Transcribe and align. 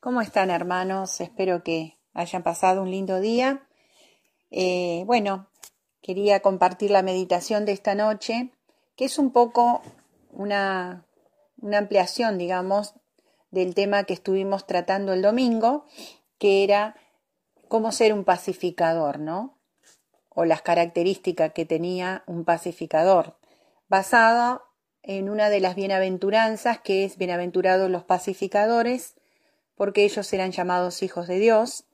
¿Cómo 0.00 0.22
están 0.22 0.48
hermanos? 0.48 1.20
Espero 1.20 1.62
que 1.62 1.98
hayan 2.14 2.42
pasado 2.42 2.80
un 2.82 2.90
lindo 2.90 3.20
día. 3.20 3.68
Eh, 4.50 5.02
bueno, 5.04 5.50
quería 6.00 6.40
compartir 6.40 6.90
la 6.90 7.02
meditación 7.02 7.66
de 7.66 7.72
esta 7.72 7.94
noche, 7.94 8.50
que 8.96 9.04
es 9.04 9.18
un 9.18 9.30
poco 9.30 9.82
una, 10.30 11.04
una 11.58 11.76
ampliación, 11.76 12.38
digamos, 12.38 12.94
del 13.50 13.74
tema 13.74 14.04
que 14.04 14.14
estuvimos 14.14 14.66
tratando 14.66 15.12
el 15.12 15.20
domingo, 15.20 15.84
que 16.38 16.64
era 16.64 16.96
cómo 17.68 17.92
ser 17.92 18.14
un 18.14 18.24
pacificador, 18.24 19.18
¿no? 19.18 19.58
O 20.30 20.46
las 20.46 20.62
características 20.62 21.52
que 21.52 21.66
tenía 21.66 22.24
un 22.26 22.46
pacificador, 22.46 23.36
basado 23.86 24.62
en 25.02 25.28
una 25.28 25.50
de 25.50 25.60
las 25.60 25.74
bienaventuranzas 25.74 26.80
que 26.80 27.04
es 27.04 27.18
bienaventurados 27.18 27.90
los 27.90 28.04
pacificadores, 28.04 29.19
porque 29.80 30.04
ellos 30.04 30.26
serán 30.26 30.52
llamados 30.52 31.02
hijos 31.02 31.26
de 31.26 31.38
Dios. 31.38 31.84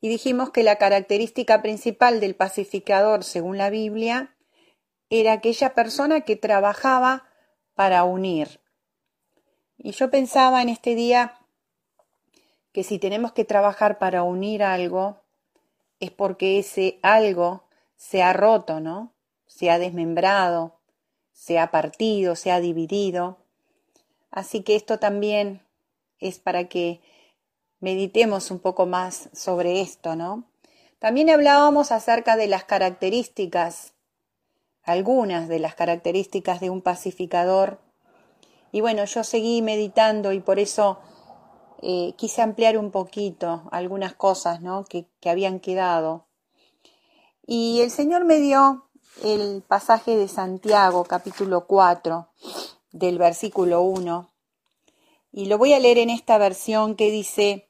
Y 0.00 0.08
dijimos 0.08 0.50
que 0.50 0.62
la 0.62 0.76
característica 0.76 1.60
principal 1.60 2.20
del 2.20 2.36
pacificador, 2.36 3.24
según 3.24 3.58
la 3.58 3.68
Biblia, 3.68 4.36
era 5.08 5.32
aquella 5.32 5.74
persona 5.74 6.20
que 6.20 6.36
trabajaba 6.36 7.24
para 7.74 8.04
unir. 8.04 8.60
Y 9.76 9.90
yo 9.90 10.08
pensaba 10.08 10.62
en 10.62 10.68
este 10.68 10.94
día 10.94 11.36
que 12.70 12.84
si 12.84 13.00
tenemos 13.00 13.32
que 13.32 13.44
trabajar 13.44 13.98
para 13.98 14.22
unir 14.22 14.62
algo, 14.62 15.20
es 15.98 16.12
porque 16.12 16.60
ese 16.60 17.00
algo 17.02 17.64
se 17.96 18.22
ha 18.22 18.32
roto, 18.32 18.78
¿no? 18.78 19.12
Se 19.48 19.68
ha 19.68 19.80
desmembrado, 19.80 20.78
se 21.32 21.58
ha 21.58 21.72
partido, 21.72 22.36
se 22.36 22.52
ha 22.52 22.60
dividido. 22.60 23.38
Así 24.30 24.62
que 24.62 24.76
esto 24.76 25.00
también 25.00 25.62
es 26.20 26.38
para 26.38 26.68
que 26.68 27.00
meditemos 27.80 28.50
un 28.50 28.60
poco 28.60 28.86
más 28.86 29.30
sobre 29.32 29.80
esto, 29.80 30.14
¿no? 30.14 30.44
También 30.98 31.30
hablábamos 31.30 31.92
acerca 31.92 32.36
de 32.36 32.46
las 32.46 32.64
características, 32.64 33.94
algunas 34.82 35.48
de 35.48 35.58
las 35.58 35.74
características 35.74 36.60
de 36.60 36.68
un 36.68 36.82
pacificador. 36.82 37.80
Y 38.70 38.82
bueno, 38.82 39.04
yo 39.06 39.24
seguí 39.24 39.62
meditando 39.62 40.32
y 40.32 40.40
por 40.40 40.58
eso 40.58 40.98
eh, 41.82 42.12
quise 42.18 42.42
ampliar 42.42 42.76
un 42.76 42.90
poquito 42.90 43.62
algunas 43.72 44.14
cosas 44.14 44.60
¿no? 44.60 44.84
que, 44.84 45.06
que 45.20 45.30
habían 45.30 45.58
quedado. 45.58 46.26
Y 47.46 47.80
el 47.80 47.90
Señor 47.90 48.26
me 48.26 48.38
dio 48.38 48.84
el 49.24 49.62
pasaje 49.66 50.16
de 50.16 50.28
Santiago, 50.28 51.04
capítulo 51.04 51.66
4, 51.66 52.28
del 52.92 53.18
versículo 53.18 53.82
1, 53.82 54.29
y 55.32 55.46
lo 55.46 55.58
voy 55.58 55.72
a 55.72 55.78
leer 55.78 55.98
en 55.98 56.10
esta 56.10 56.38
versión 56.38 56.96
que 56.96 57.10
dice, 57.10 57.68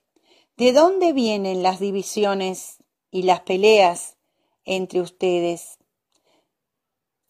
¿de 0.57 0.73
dónde 0.73 1.13
vienen 1.13 1.63
las 1.63 1.81
divisiones 1.81 2.79
y 3.11 3.23
las 3.23 3.41
peleas 3.41 4.17
entre 4.65 5.01
ustedes? 5.01 5.79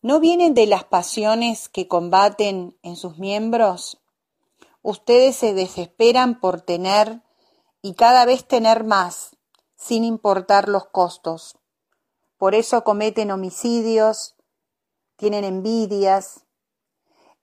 ¿No 0.02 0.20
vienen 0.20 0.54
de 0.54 0.66
las 0.66 0.84
pasiones 0.84 1.68
que 1.68 1.88
combaten 1.88 2.78
en 2.82 2.96
sus 2.96 3.18
miembros? 3.18 4.00
Ustedes 4.82 5.36
se 5.36 5.52
desesperan 5.52 6.40
por 6.40 6.62
tener 6.62 7.22
y 7.82 7.94
cada 7.94 8.24
vez 8.24 8.46
tener 8.46 8.84
más, 8.84 9.36
sin 9.76 10.04
importar 10.04 10.68
los 10.68 10.86
costos. 10.86 11.58
Por 12.38 12.54
eso 12.54 12.84
cometen 12.84 13.30
homicidios, 13.30 14.36
tienen 15.16 15.44
envidias, 15.44 16.46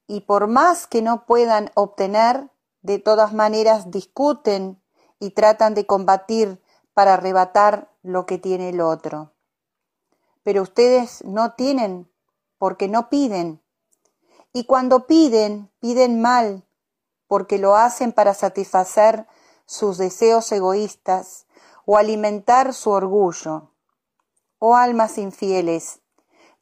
y 0.08 0.22
por 0.22 0.48
más 0.48 0.88
que 0.88 1.02
no 1.02 1.26
puedan 1.26 1.70
obtener, 1.76 2.50
de 2.88 3.00
todas 3.00 3.34
maneras 3.34 3.92
discuten 3.92 4.82
y 5.20 5.32
tratan 5.32 5.74
de 5.74 5.86
combatir 5.86 6.64
para 6.94 7.16
arrebatar 7.16 7.92
lo 8.02 8.26
que 8.26 8.38
tiene 8.38 8.70
el 8.70 8.80
otro. 8.80 9.34
Pero 10.44 10.62
ustedes 10.62 11.22
no 11.26 11.52
tienen 11.52 12.10
porque 12.58 12.88
no 12.88 13.10
piden. 13.10 13.62
Y 14.54 14.64
cuando 14.64 15.06
piden, 15.06 15.70
piden 15.82 16.22
mal, 16.22 16.64
porque 17.28 17.58
lo 17.58 17.76
hacen 17.76 18.14
para 18.14 18.34
satisfacer 18.34 19.28
sus 19.66 19.98
deseos 19.98 20.50
egoístas 20.54 21.46
o 21.86 21.98
alimentar 21.98 22.74
su 22.74 22.92
orgullo. 22.92 23.74
Oh 24.60 24.78
almas 24.78 25.18
infieles, 25.18 26.00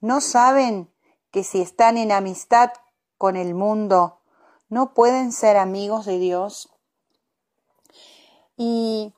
¿no 0.02 0.22
saben 0.22 0.91
que 1.30 1.44
si 1.44 1.62
están 1.62 1.97
en 1.97 2.12
amistad 2.12 2.72
con 3.19 3.35
el 3.35 3.53
mundo, 3.53 4.22
no 4.70 4.94
pueden 4.94 5.31
ser 5.31 5.58
amigos 5.58 6.06
de 6.06 6.20
Dios. 6.20 6.70
Y 8.58 9.14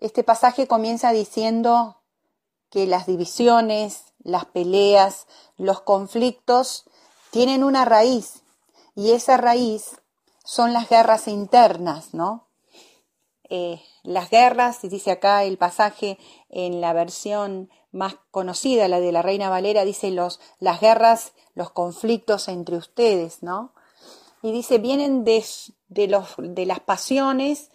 este 0.00 0.24
pasaje 0.24 0.66
comienza 0.66 1.12
diciendo 1.12 2.02
que 2.70 2.86
las 2.86 3.06
divisiones, 3.06 4.12
las 4.22 4.46
peleas, 4.46 5.26
los 5.56 5.82
conflictos 5.82 6.84
tienen 7.30 7.64
una 7.64 7.84
raíz 7.84 8.42
y 8.94 9.12
esa 9.12 9.36
raíz 9.36 10.00
son 10.44 10.72
las 10.72 10.88
guerras 10.88 11.28
internas, 11.28 12.14
¿no? 12.14 12.48
Eh, 13.48 13.82
las 14.02 14.30
guerras, 14.30 14.80
dice 14.82 15.10
acá 15.10 15.44
el 15.44 15.58
pasaje 15.58 16.18
en 16.48 16.80
la 16.80 16.92
versión 16.92 17.70
más 17.90 18.16
conocida, 18.30 18.88
la 18.88 18.98
de 18.98 19.12
la 19.12 19.22
Reina 19.22 19.50
Valera, 19.50 19.84
dice 19.84 20.10
los, 20.10 20.40
las 20.58 20.80
guerras, 20.80 21.34
los 21.54 21.70
conflictos 21.70 22.48
entre 22.48 22.76
ustedes, 22.76 23.42
¿no? 23.42 23.74
Y 24.42 24.52
dice, 24.52 24.78
vienen 24.78 25.24
de, 25.24 25.44
los, 26.08 26.34
de 26.38 26.66
las 26.66 26.80
pasiones 26.80 27.70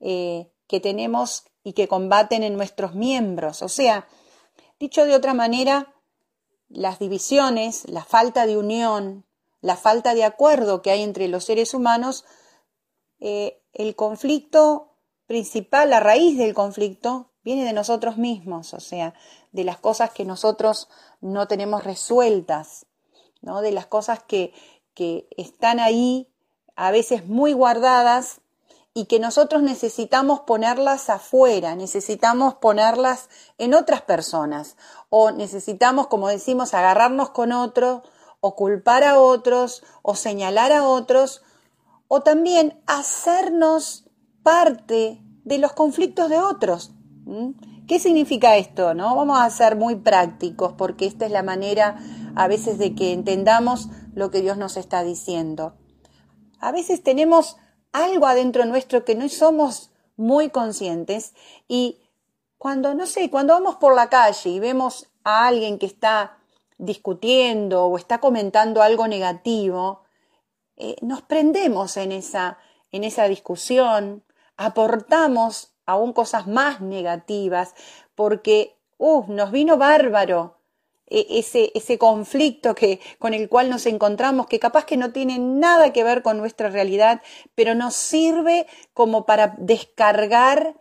eh, 0.00 0.50
que 0.68 0.80
tenemos 0.80 1.44
y 1.64 1.72
que 1.72 1.88
combaten 1.88 2.42
en 2.42 2.56
nuestros 2.56 2.94
miembros. 2.94 3.62
O 3.62 3.68
sea, 3.68 4.06
dicho 4.78 5.04
de 5.04 5.14
otra 5.14 5.34
manera, 5.34 5.94
las 6.68 6.98
divisiones, 6.98 7.88
la 7.88 8.04
falta 8.04 8.46
de 8.46 8.56
unión, 8.56 9.26
la 9.60 9.76
falta 9.76 10.14
de 10.14 10.24
acuerdo 10.24 10.80
que 10.80 10.90
hay 10.90 11.02
entre 11.02 11.28
los 11.28 11.44
seres 11.44 11.74
humanos, 11.74 12.24
eh, 13.20 13.60
el 13.72 13.96
conflicto 13.96 14.96
principal, 15.26 15.90
la 15.90 16.00
raíz 16.00 16.38
del 16.38 16.54
conflicto, 16.54 17.30
viene 17.44 17.64
de 17.64 17.72
nosotros 17.72 18.16
mismos, 18.16 18.74
o 18.74 18.80
sea, 18.80 19.14
de 19.50 19.64
las 19.64 19.78
cosas 19.78 20.10
que 20.10 20.24
nosotros 20.24 20.88
no 21.20 21.48
tenemos 21.48 21.84
resueltas, 21.84 22.86
¿no? 23.40 23.60
de 23.60 23.72
las 23.72 23.86
cosas 23.86 24.22
que, 24.22 24.52
que 24.94 25.28
están 25.36 25.80
ahí, 25.80 26.28
a 26.76 26.90
veces 26.90 27.26
muy 27.26 27.52
guardadas, 27.52 28.40
y 28.94 29.06
que 29.06 29.18
nosotros 29.18 29.62
necesitamos 29.62 30.40
ponerlas 30.40 31.08
afuera, 31.08 31.74
necesitamos 31.74 32.54
ponerlas 32.54 33.30
en 33.56 33.74
otras 33.74 34.02
personas, 34.02 34.76
o 35.08 35.30
necesitamos, 35.30 36.08
como 36.08 36.28
decimos, 36.28 36.74
agarrarnos 36.74 37.30
con 37.30 37.52
otro, 37.52 38.02
o 38.40 38.54
culpar 38.54 39.04
a 39.04 39.18
otros, 39.18 39.82
o 40.02 40.14
señalar 40.14 40.72
a 40.72 40.86
otros, 40.86 41.42
o 42.08 42.20
también 42.20 42.82
hacernos 42.86 44.04
parte 44.42 45.22
de 45.44 45.58
los 45.58 45.72
conflictos 45.72 46.28
de 46.28 46.38
otros. 46.38 46.92
¿Qué 47.92 48.00
significa 48.00 48.56
esto? 48.56 48.94
No? 48.94 49.14
Vamos 49.16 49.38
a 49.38 49.50
ser 49.50 49.76
muy 49.76 49.96
prácticos 49.96 50.72
porque 50.72 51.04
esta 51.04 51.26
es 51.26 51.30
la 51.30 51.42
manera 51.42 51.98
a 52.34 52.48
veces 52.48 52.78
de 52.78 52.94
que 52.94 53.12
entendamos 53.12 53.90
lo 54.14 54.30
que 54.30 54.40
Dios 54.40 54.56
nos 54.56 54.78
está 54.78 55.04
diciendo. 55.04 55.74
A 56.58 56.72
veces 56.72 57.02
tenemos 57.02 57.58
algo 57.92 58.26
adentro 58.26 58.64
nuestro 58.64 59.04
que 59.04 59.14
no 59.14 59.28
somos 59.28 59.90
muy 60.16 60.48
conscientes 60.48 61.34
y 61.68 62.00
cuando, 62.56 62.94
no 62.94 63.04
sé, 63.04 63.28
cuando 63.28 63.52
vamos 63.52 63.76
por 63.76 63.94
la 63.94 64.08
calle 64.08 64.48
y 64.48 64.58
vemos 64.58 65.10
a 65.22 65.46
alguien 65.46 65.78
que 65.78 65.84
está 65.84 66.38
discutiendo 66.78 67.84
o 67.84 67.98
está 67.98 68.22
comentando 68.22 68.80
algo 68.80 69.06
negativo, 69.06 70.04
eh, 70.76 70.96
nos 71.02 71.20
prendemos 71.20 71.98
en 71.98 72.12
esa, 72.12 72.56
en 72.90 73.04
esa 73.04 73.28
discusión, 73.28 74.24
aportamos 74.56 75.71
aún 75.86 76.12
cosas 76.12 76.46
más 76.46 76.80
negativas 76.80 77.74
porque, 78.14 78.76
uh, 78.98 79.24
nos 79.28 79.50
vino 79.50 79.76
bárbaro 79.76 80.58
e, 81.06 81.26
ese, 81.38 81.72
ese 81.74 81.98
conflicto 81.98 82.74
que, 82.74 83.00
con 83.18 83.34
el 83.34 83.48
cual 83.48 83.68
nos 83.68 83.86
encontramos, 83.86 84.46
que 84.46 84.58
capaz 84.58 84.84
que 84.86 84.96
no 84.96 85.12
tiene 85.12 85.38
nada 85.38 85.92
que 85.92 86.04
ver 86.04 86.22
con 86.22 86.38
nuestra 86.38 86.70
realidad, 86.70 87.22
pero 87.54 87.74
nos 87.74 87.94
sirve 87.94 88.66
como 88.94 89.26
para 89.26 89.54
descargar, 89.58 90.74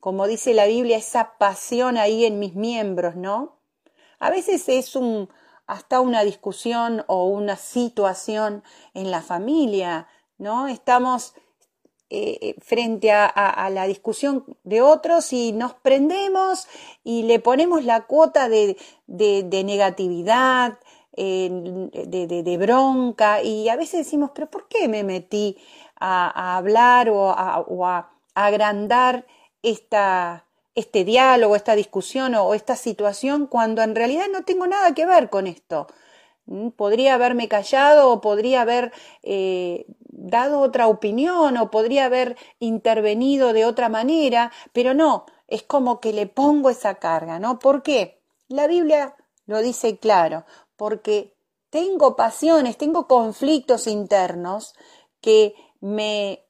como 0.00 0.26
dice 0.26 0.54
la 0.54 0.66
Biblia, 0.66 0.98
esa 0.98 1.38
pasión 1.38 1.96
ahí 1.96 2.24
en 2.24 2.38
mis 2.38 2.54
miembros, 2.54 3.16
¿no? 3.16 3.56
A 4.18 4.30
veces 4.30 4.68
es 4.68 4.94
un, 4.96 5.30
hasta 5.66 6.00
una 6.00 6.22
discusión 6.22 7.04
o 7.06 7.26
una 7.26 7.56
situación 7.56 8.64
en 8.94 9.10
la 9.10 9.22
familia, 9.22 10.08
¿no? 10.36 10.68
Estamos 10.68 11.34
eh, 12.10 12.56
frente 12.60 13.10
a, 13.12 13.70
la 13.70 13.86
discusión 13.86 14.44
de 14.64 14.80
otros 14.80 15.32
y 15.32 15.52
nos 15.52 15.74
prendemos 15.74 16.66
y 17.04 17.24
le 17.24 17.38
ponemos 17.38 17.84
la 17.84 18.06
cuota 18.06 18.48
de, 18.48 18.76
negatividad, 19.06 20.78
de, 21.16 22.56
bronca 22.58 23.42
y 23.42 23.68
a 23.68 23.76
veces 23.76 24.04
decimos, 24.06 24.30
pero 24.34 24.50
¿por 24.50 24.68
qué 24.68 24.88
me 24.88 25.04
metí 25.04 25.58
a, 26.00 26.56
hablar 26.56 27.10
o, 27.10 27.30
a, 27.30 28.10
agrandar 28.34 29.26
este 29.62 31.04
diálogo, 31.04 31.56
esta 31.56 31.74
discusión 31.74 32.34
o, 32.34 32.54
esta 32.54 32.76
situación 32.76 33.46
cuando 33.46 33.82
en 33.82 33.94
realidad 33.94 34.26
no 34.32 34.44
tengo 34.44 34.66
nada 34.66 34.94
que 34.94 35.06
ver 35.06 35.28
con 35.28 35.46
esto. 35.46 35.88
¿Mm? 36.46 36.68
Podría 36.70 37.14
haberme 37.14 37.48
callado 37.48 38.10
o 38.10 38.20
podría 38.20 38.62
haber 38.62 38.92
eh, 39.22 39.86
dado 40.18 40.60
otra 40.60 40.88
opinión 40.88 41.56
o 41.56 41.70
podría 41.70 42.06
haber 42.06 42.36
intervenido 42.58 43.52
de 43.52 43.64
otra 43.64 43.88
manera, 43.88 44.52
pero 44.72 44.94
no, 44.94 45.26
es 45.46 45.62
como 45.62 46.00
que 46.00 46.12
le 46.12 46.26
pongo 46.26 46.70
esa 46.70 46.96
carga, 46.96 47.38
¿no? 47.38 47.58
¿Por 47.58 47.82
qué? 47.82 48.20
La 48.48 48.66
Biblia 48.66 49.14
lo 49.46 49.60
dice 49.60 49.98
claro, 49.98 50.44
porque 50.76 51.34
tengo 51.70 52.16
pasiones, 52.16 52.76
tengo 52.76 53.06
conflictos 53.06 53.86
internos 53.86 54.74
que 55.20 55.54
me, 55.80 56.44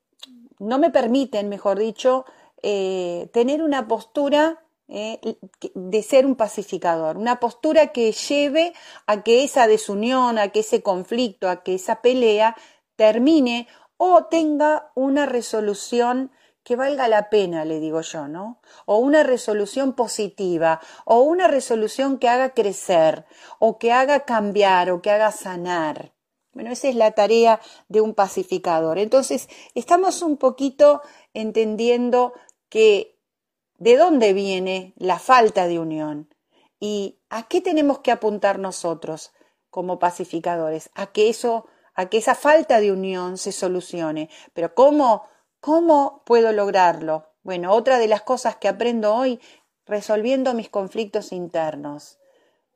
no 0.58 0.78
me 0.78 0.90
permiten, 0.90 1.48
mejor 1.48 1.78
dicho, 1.78 2.24
eh, 2.62 3.28
tener 3.32 3.62
una 3.62 3.86
postura 3.86 4.64
eh, 4.88 5.20
de 5.74 6.02
ser 6.02 6.24
un 6.24 6.34
pacificador, 6.34 7.18
una 7.18 7.40
postura 7.40 7.88
que 7.88 8.12
lleve 8.12 8.72
a 9.06 9.22
que 9.22 9.44
esa 9.44 9.66
desunión, 9.66 10.38
a 10.38 10.48
que 10.48 10.60
ese 10.60 10.82
conflicto, 10.82 11.50
a 11.50 11.62
que 11.62 11.74
esa 11.74 12.00
pelea 12.00 12.56
termine 12.98 13.68
o 13.96 14.24
tenga 14.24 14.90
una 14.96 15.24
resolución 15.24 16.32
que 16.64 16.74
valga 16.74 17.06
la 17.08 17.30
pena, 17.30 17.64
le 17.64 17.78
digo 17.78 18.00
yo, 18.02 18.26
¿no? 18.26 18.60
O 18.86 18.96
una 18.96 19.22
resolución 19.22 19.94
positiva, 19.94 20.80
o 21.04 21.20
una 21.20 21.46
resolución 21.46 22.18
que 22.18 22.28
haga 22.28 22.50
crecer, 22.50 23.24
o 23.60 23.78
que 23.78 23.92
haga 23.92 24.24
cambiar, 24.24 24.90
o 24.90 25.00
que 25.00 25.10
haga 25.10 25.30
sanar. 25.30 26.12
Bueno, 26.52 26.72
esa 26.72 26.88
es 26.88 26.96
la 26.96 27.12
tarea 27.12 27.60
de 27.88 28.00
un 28.00 28.14
pacificador. 28.14 28.98
Entonces, 28.98 29.48
estamos 29.74 30.20
un 30.20 30.36
poquito 30.36 31.00
entendiendo 31.32 32.32
que 32.68 33.16
de 33.78 33.96
dónde 33.96 34.32
viene 34.32 34.92
la 34.96 35.20
falta 35.20 35.68
de 35.68 35.78
unión 35.78 36.34
y 36.80 37.20
a 37.30 37.46
qué 37.46 37.60
tenemos 37.60 38.00
que 38.00 38.10
apuntar 38.10 38.58
nosotros 38.58 39.32
como 39.70 40.00
pacificadores, 40.00 40.90
a 40.94 41.12
que 41.12 41.28
eso, 41.28 41.66
a 41.98 42.06
que 42.06 42.18
esa 42.18 42.36
falta 42.36 42.78
de 42.78 42.92
unión 42.92 43.38
se 43.38 43.50
solucione. 43.50 44.30
Pero 44.54 44.72
¿cómo? 44.72 45.24
¿Cómo 45.58 46.22
puedo 46.24 46.52
lograrlo? 46.52 47.32
Bueno, 47.42 47.72
otra 47.72 47.98
de 47.98 48.06
las 48.06 48.22
cosas 48.22 48.54
que 48.54 48.68
aprendo 48.68 49.16
hoy, 49.16 49.40
resolviendo 49.84 50.54
mis 50.54 50.68
conflictos 50.68 51.32
internos, 51.32 52.20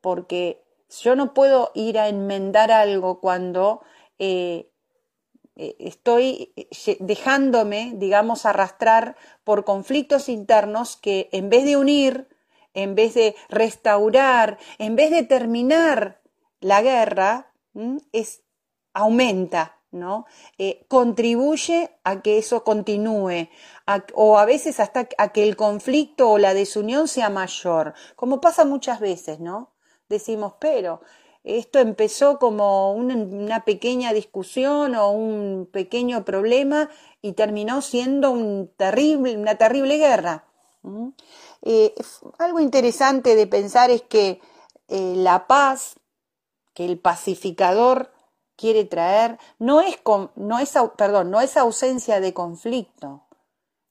porque 0.01 0.65
yo 0.89 1.15
no 1.15 1.33
puedo 1.33 1.71
ir 1.73 1.99
a 1.99 2.09
enmendar 2.09 2.69
algo 2.69 3.21
cuando 3.21 3.81
eh, 4.19 4.69
eh, 5.55 5.77
estoy 5.79 6.51
eh, 6.57 6.97
dejándome, 6.99 7.93
digamos, 7.95 8.45
arrastrar 8.45 9.15
por 9.45 9.63
conflictos 9.63 10.27
internos 10.27 10.97
que 10.97 11.29
en 11.31 11.49
vez 11.49 11.63
de 11.63 11.77
unir, 11.77 12.27
en 12.73 12.93
vez 12.93 13.13
de 13.13 13.37
restaurar, 13.47 14.57
en 14.79 14.97
vez 14.97 15.11
de 15.11 15.23
terminar 15.23 16.21
la 16.59 16.81
guerra, 16.81 17.53
es, 18.11 18.42
aumenta, 18.93 19.77
¿no? 19.91 20.25
Eh, 20.57 20.85
contribuye 20.87 21.91
a 22.03 22.21
que 22.21 22.37
eso 22.37 22.63
continúe, 22.63 23.49
o 24.13 24.37
a 24.37 24.45
veces 24.45 24.79
hasta 24.79 25.07
a 25.17 25.29
que 25.29 25.43
el 25.43 25.55
conflicto 25.55 26.29
o 26.29 26.37
la 26.37 26.53
desunión 26.53 27.07
sea 27.07 27.29
mayor, 27.29 27.93
como 28.15 28.41
pasa 28.41 28.65
muchas 28.65 28.99
veces, 28.99 29.39
¿no? 29.39 29.73
Decimos, 30.09 30.53
pero 30.59 31.01
esto 31.43 31.79
empezó 31.79 32.39
como 32.39 32.93
una 32.93 33.65
pequeña 33.65 34.13
discusión 34.13 34.95
o 34.95 35.11
un 35.11 35.67
pequeño 35.71 36.23
problema 36.23 36.89
y 37.21 37.33
terminó 37.33 37.81
siendo 37.81 38.31
una 38.31 38.67
terrible 38.77 39.97
guerra. 39.97 40.45
Eh, 41.61 41.93
algo 42.39 42.59
interesante 42.59 43.35
de 43.35 43.47
pensar 43.47 43.91
es 43.91 44.03
que 44.03 44.39
eh, 44.87 45.13
la 45.17 45.47
paz 45.47 45.95
que 46.73 46.85
el 46.85 46.97
pacificador 46.97 48.12
quiere 48.55 48.85
traer 48.85 49.37
no 49.59 49.81
es, 49.81 49.99
no 50.35 50.59
es, 50.59 50.73
perdón, 50.97 51.31
no 51.31 51.41
es 51.41 51.57
ausencia 51.57 52.19
de 52.19 52.33
conflicto, 52.33 53.25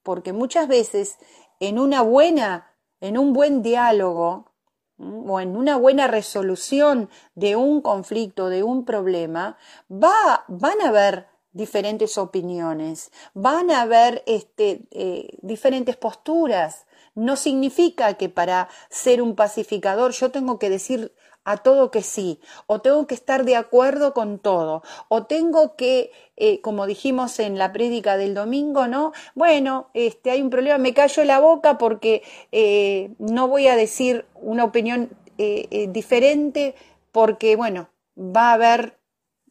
porque 0.03 0.32
muchas 0.32 0.69
veces 0.69 1.19
en 1.61 1.79
una 1.79 2.03
buena, 2.03 2.75
en 3.00 3.19
un 3.19 3.32
buen 3.32 3.62
diálogo 3.62 4.53
o 4.99 5.41
en 5.41 5.56
una 5.56 5.76
buena 5.76 6.06
resolución 6.06 7.11
de 7.35 7.56
un 7.56 7.81
conflicto, 7.81 8.49
de 8.49 8.62
un 8.62 8.85
problema, 8.85 9.56
va, 9.91 10.44
van 10.49 10.81
a 10.81 10.88
haber 10.88 11.29
diferentes 11.53 12.19
opiniones, 12.19 13.11
van 13.35 13.70
a 13.70 13.82
haber 13.82 14.23
este, 14.26 14.82
eh, 14.91 15.38
diferentes 15.43 15.97
posturas. 15.97 16.87
No 17.14 17.37
significa 17.37 18.14
que 18.14 18.29
para 18.29 18.69
ser 18.88 19.20
un 19.20 19.35
pacificador 19.35 20.12
yo 20.12 20.31
tengo 20.31 20.59
que 20.59 20.70
decir 20.70 21.14
a 21.44 21.56
todo 21.56 21.90
que 21.90 22.02
sí, 22.02 22.40
o 22.66 22.80
tengo 22.80 23.06
que 23.06 23.14
estar 23.14 23.44
de 23.44 23.56
acuerdo 23.56 24.14
con 24.14 24.38
todo, 24.38 24.82
o 25.08 25.24
tengo 25.26 25.76
que, 25.76 26.12
eh, 26.36 26.60
como 26.60 26.86
dijimos 26.86 27.38
en 27.40 27.58
la 27.58 27.72
prédica 27.72 28.16
del 28.16 28.34
domingo, 28.34 28.86
¿no? 28.86 29.12
Bueno, 29.34 29.90
este, 29.94 30.30
hay 30.30 30.42
un 30.42 30.50
problema, 30.50 30.78
me 30.78 30.94
callo 30.94 31.24
la 31.24 31.40
boca 31.40 31.78
porque 31.78 32.22
eh, 32.52 33.10
no 33.18 33.48
voy 33.48 33.66
a 33.68 33.76
decir 33.76 34.26
una 34.34 34.64
opinión 34.64 35.10
eh, 35.38 35.88
diferente 35.90 36.74
porque, 37.10 37.56
bueno, 37.56 37.88
va 38.16 38.50
a 38.50 38.54
haber 38.54 38.98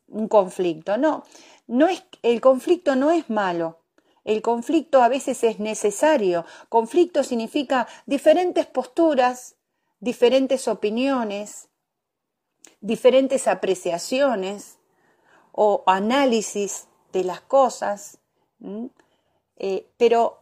un 0.07 0.27
conflicto. 0.27 0.97
No, 0.97 1.23
no 1.67 1.87
es, 1.87 2.03
el 2.23 2.41
conflicto 2.41 2.95
no 2.95 3.11
es 3.11 3.29
malo. 3.29 3.79
El 4.23 4.41
conflicto 4.41 5.01
a 5.01 5.09
veces 5.09 5.43
es 5.43 5.59
necesario. 5.59 6.45
Conflicto 6.69 7.23
significa 7.23 7.87
diferentes 8.05 8.67
posturas, 8.67 9.55
diferentes 9.99 10.67
opiniones, 10.67 11.69
diferentes 12.81 13.47
apreciaciones 13.47 14.77
o 15.51 15.83
análisis 15.85 16.87
de 17.13 17.23
las 17.23 17.41
cosas, 17.41 18.17
eh, 19.57 19.87
pero 19.97 20.41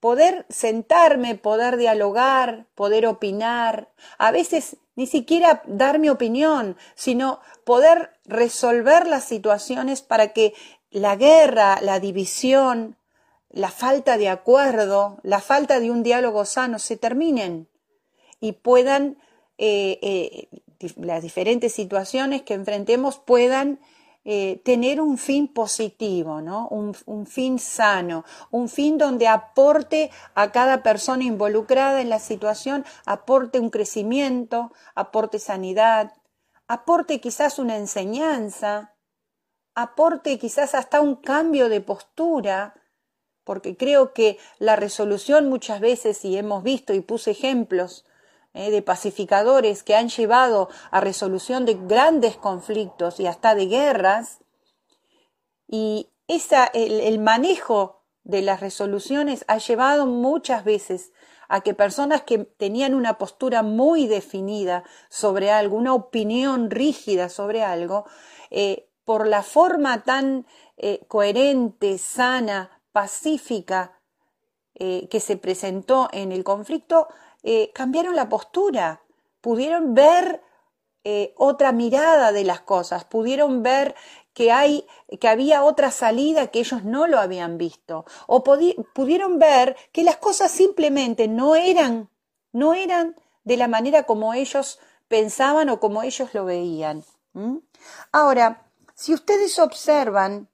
poder 0.00 0.46
sentarme, 0.48 1.36
poder 1.36 1.76
dialogar, 1.76 2.66
poder 2.74 3.06
opinar, 3.06 3.88
a 4.18 4.32
veces 4.32 4.76
ni 4.96 5.06
siquiera 5.06 5.62
dar 5.66 5.98
mi 5.98 6.08
opinión, 6.08 6.76
sino 6.94 7.40
poder 7.64 8.10
resolver 8.24 9.06
las 9.06 9.24
situaciones 9.24 10.02
para 10.02 10.32
que 10.32 10.54
la 10.90 11.16
guerra, 11.16 11.78
la 11.80 12.00
división, 12.00 12.96
la 13.48 13.70
falta 13.70 14.18
de 14.18 14.28
acuerdo, 14.28 15.18
la 15.22 15.40
falta 15.40 15.78
de 15.78 15.90
un 15.90 16.02
diálogo 16.02 16.44
sano 16.44 16.78
se 16.78 16.96
terminen 16.96 17.68
y 18.40 18.52
puedan 18.52 19.18
eh, 19.58 19.98
eh, 20.02 20.48
las 20.96 21.22
diferentes 21.22 21.72
situaciones 21.72 22.42
que 22.42 22.54
enfrentemos 22.54 23.18
puedan 23.18 23.80
eh, 24.24 24.60
tener 24.64 25.00
un 25.00 25.18
fin 25.18 25.48
positivo, 25.48 26.40
¿no? 26.40 26.68
Un, 26.68 26.94
un, 27.06 27.26
fin 27.26 27.58
sano, 27.58 28.24
un 28.52 28.68
fin 28.68 28.96
donde 28.96 29.26
aporte 29.26 30.12
a 30.34 30.52
cada 30.52 30.84
persona 30.84 31.24
involucrada 31.24 32.00
en 32.00 32.08
la 32.08 32.20
situación, 32.20 32.84
aporte 33.04 33.58
un 33.58 33.70
crecimiento, 33.70 34.72
aporte 34.94 35.40
sanidad, 35.40 36.12
aporte 36.68 37.20
quizás 37.20 37.58
una 37.58 37.76
enseñanza, 37.76 38.94
aporte 39.74 40.38
quizás 40.38 40.76
hasta 40.76 41.00
un 41.00 41.16
cambio 41.16 41.68
de 41.68 41.80
postura, 41.80 42.74
porque 43.44 43.76
creo 43.76 44.12
que 44.12 44.38
la 44.58 44.76
resolución 44.76 45.48
muchas 45.48 45.80
veces, 45.80 46.24
y 46.24 46.36
hemos 46.36 46.62
visto 46.62 46.94
y 46.94 47.00
puse 47.00 47.32
ejemplos, 47.32 48.04
eh, 48.54 48.70
de 48.70 48.82
pacificadores 48.82 49.82
que 49.82 49.96
han 49.96 50.10
llevado 50.10 50.68
a 50.90 51.00
resolución 51.00 51.64
de 51.64 51.72
grandes 51.72 52.36
conflictos 52.36 53.18
y 53.18 53.26
hasta 53.26 53.54
de 53.54 53.64
guerras, 53.66 54.40
y 55.66 56.10
esa, 56.28 56.66
el, 56.66 57.18
manejo 57.18 58.02
de 58.24 58.42
las 58.42 58.60
resoluciones 58.60 59.46
ha 59.48 59.56
llevado 59.56 60.04
muchas 60.04 60.64
veces 60.64 61.12
a 61.48 61.62
que 61.62 61.72
personas 61.72 62.24
que 62.24 62.40
tenían 62.40 62.94
una 62.94 63.16
postura 63.16 63.62
muy 63.62 64.06
definida 64.06 64.84
sobre 65.08 65.50
algo, 65.50 65.78
una 65.78 65.94
opinión 65.94 66.70
rígida 66.70 67.30
sobre 67.30 67.62
algo, 67.62 68.04
eh, 68.50 68.86
por 69.06 69.26
la 69.26 69.42
forma 69.42 70.04
tan 70.04 70.46
eh, 70.76 71.06
coherente, 71.08 71.96
sana, 71.96 72.82
pacífica 72.92 73.98
que 74.74 75.20
se 75.20 75.36
presentó 75.36 76.08
en 76.12 76.32
el 76.32 76.42
conflicto, 76.42 77.06
eh, 77.42 77.70
cambiaron 77.74 78.16
la 78.16 78.28
postura, 78.28 79.02
pudieron 79.40 79.94
ver 79.94 80.42
eh, 81.04 81.34
otra 81.36 81.72
mirada 81.72 82.32
de 82.32 82.44
las 82.44 82.60
cosas, 82.60 83.04
pudieron 83.04 83.62
ver 83.62 83.94
que 84.34 84.52
hay, 84.52 84.86
que 85.20 85.28
había 85.28 85.64
otra 85.64 85.90
salida 85.90 86.46
que 86.46 86.60
ellos 86.60 86.84
no 86.84 87.06
lo 87.06 87.18
habían 87.18 87.58
visto, 87.58 88.04
o 88.26 88.42
pudieron 88.42 89.38
ver 89.38 89.76
que 89.92 90.04
las 90.04 90.16
cosas 90.16 90.50
simplemente 90.50 91.28
no 91.28 91.56
eran, 91.56 92.08
no 92.52 92.72
eran 92.74 93.16
de 93.44 93.56
la 93.56 93.68
manera 93.68 94.04
como 94.04 94.32
ellos 94.32 94.78
pensaban 95.08 95.68
o 95.68 95.80
como 95.80 96.02
ellos 96.02 96.32
lo 96.34 96.44
veían. 96.44 97.04
Ahora, 98.12 98.66
si 98.94 99.12
ustedes 99.12 99.58
observan 99.58 100.48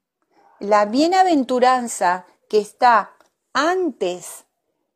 la 0.59 0.87
bienaventuranza 0.87 2.26
que 2.49 2.59
está 2.59 3.12
antes 3.52 4.47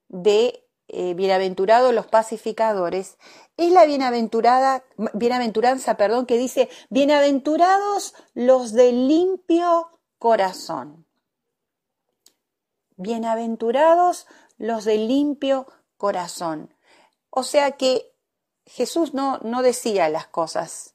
de 0.09 0.65
eh, 0.93 1.15
bienaventurados 1.15 1.95
los 1.95 2.07
pacificadores, 2.07 3.17
es 3.57 3.73
la 3.73 3.87
bienaventurada, 3.87 4.85
bienaventuranza, 5.15 5.97
perdón, 5.97 6.27
que 6.27 6.37
dice, 6.37 6.69
bienaventurados 6.91 8.15
los 8.35 8.73
de 8.73 8.93
limpio 8.93 9.99
corazón. 10.19 11.07
Bienaventurados 12.97 14.27
los 14.59 14.85
de 14.85 14.99
limpio 14.99 15.67
corazón. 15.97 16.75
O 17.31 17.43
sea 17.43 17.73
que 17.73 18.15
Jesús 18.67 19.15
no, 19.15 19.39
no 19.39 19.63
decía 19.63 20.11
las 20.11 20.27
cosas 20.27 20.95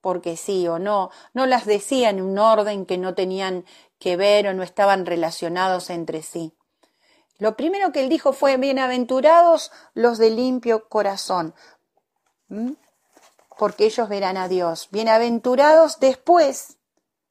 porque 0.00 0.36
sí 0.36 0.68
o 0.68 0.78
no, 0.78 1.10
no 1.32 1.46
las 1.46 1.64
decía 1.64 2.10
en 2.10 2.20
un 2.20 2.38
orden 2.38 2.86
que 2.86 2.98
no 2.98 3.14
tenían 3.14 3.64
que 3.98 4.16
ver 4.16 4.46
o 4.46 4.54
no 4.54 4.62
estaban 4.62 5.06
relacionados 5.06 5.90
entre 5.90 6.22
sí. 6.22 6.57
Lo 7.38 7.56
primero 7.56 7.92
que 7.92 8.00
él 8.00 8.08
dijo 8.08 8.32
fue, 8.32 8.56
bienaventurados 8.56 9.70
los 9.94 10.18
de 10.18 10.30
limpio 10.30 10.88
corazón, 10.88 11.54
porque 13.56 13.86
ellos 13.86 14.08
verán 14.08 14.36
a 14.36 14.48
Dios. 14.48 14.88
Bienaventurados 14.90 16.00
después 16.00 16.78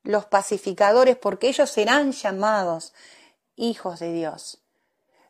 los 0.03 0.25
pacificadores, 0.25 1.17
porque 1.17 1.49
ellos 1.49 1.69
serán 1.69 2.13
llamados 2.13 2.93
hijos 3.57 3.99
de 3.99 4.13
Dios. 4.13 4.61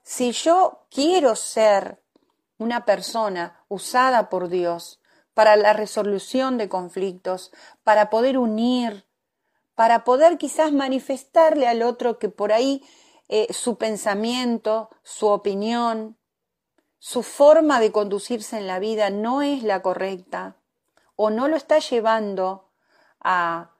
Si 0.03 0.31
yo 0.31 0.85
quiero 0.91 1.35
ser 1.35 1.99
una 2.59 2.85
persona 2.85 3.65
usada 3.67 4.29
por 4.29 4.47
Dios 4.47 5.01
para 5.33 5.55
la 5.55 5.73
resolución 5.73 6.57
de 6.57 6.69
conflictos, 6.69 7.51
para 7.83 8.11
poder 8.11 8.37
unir, 8.37 9.07
para 9.75 10.03
poder 10.03 10.37
quizás 10.37 10.71
manifestarle 10.71 11.67
al 11.67 11.81
otro 11.81 12.19
que 12.19 12.29
por 12.29 12.51
ahí 12.51 12.83
eh, 13.29 13.51
su 13.53 13.77
pensamiento, 13.77 14.89
su 15.03 15.27
opinión, 15.27 16.17
su 16.99 17.23
forma 17.23 17.79
de 17.79 17.91
conducirse 17.91 18.57
en 18.57 18.67
la 18.67 18.79
vida 18.79 19.09
no 19.09 19.41
es 19.41 19.63
la 19.63 19.81
correcta 19.81 20.55
o 21.15 21.29
no 21.29 21.47
lo 21.47 21.55
está 21.55 21.79
llevando 21.79 22.69
a, 23.19 23.71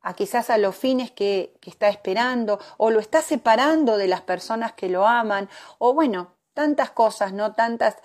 a 0.00 0.14
quizás 0.14 0.50
a 0.50 0.58
los 0.58 0.76
fines 0.76 1.10
que, 1.10 1.56
que 1.60 1.70
está 1.70 1.88
esperando 1.88 2.58
o 2.76 2.90
lo 2.90 3.00
está 3.00 3.22
separando 3.22 3.96
de 3.96 4.08
las 4.08 4.20
personas 4.20 4.72
que 4.72 4.88
lo 4.88 5.06
aman 5.06 5.48
o 5.78 5.94
bueno, 5.94 6.34
tantas 6.54 6.90
cosas, 6.90 7.32
¿no? 7.32 7.54
Tantas, 7.54 7.96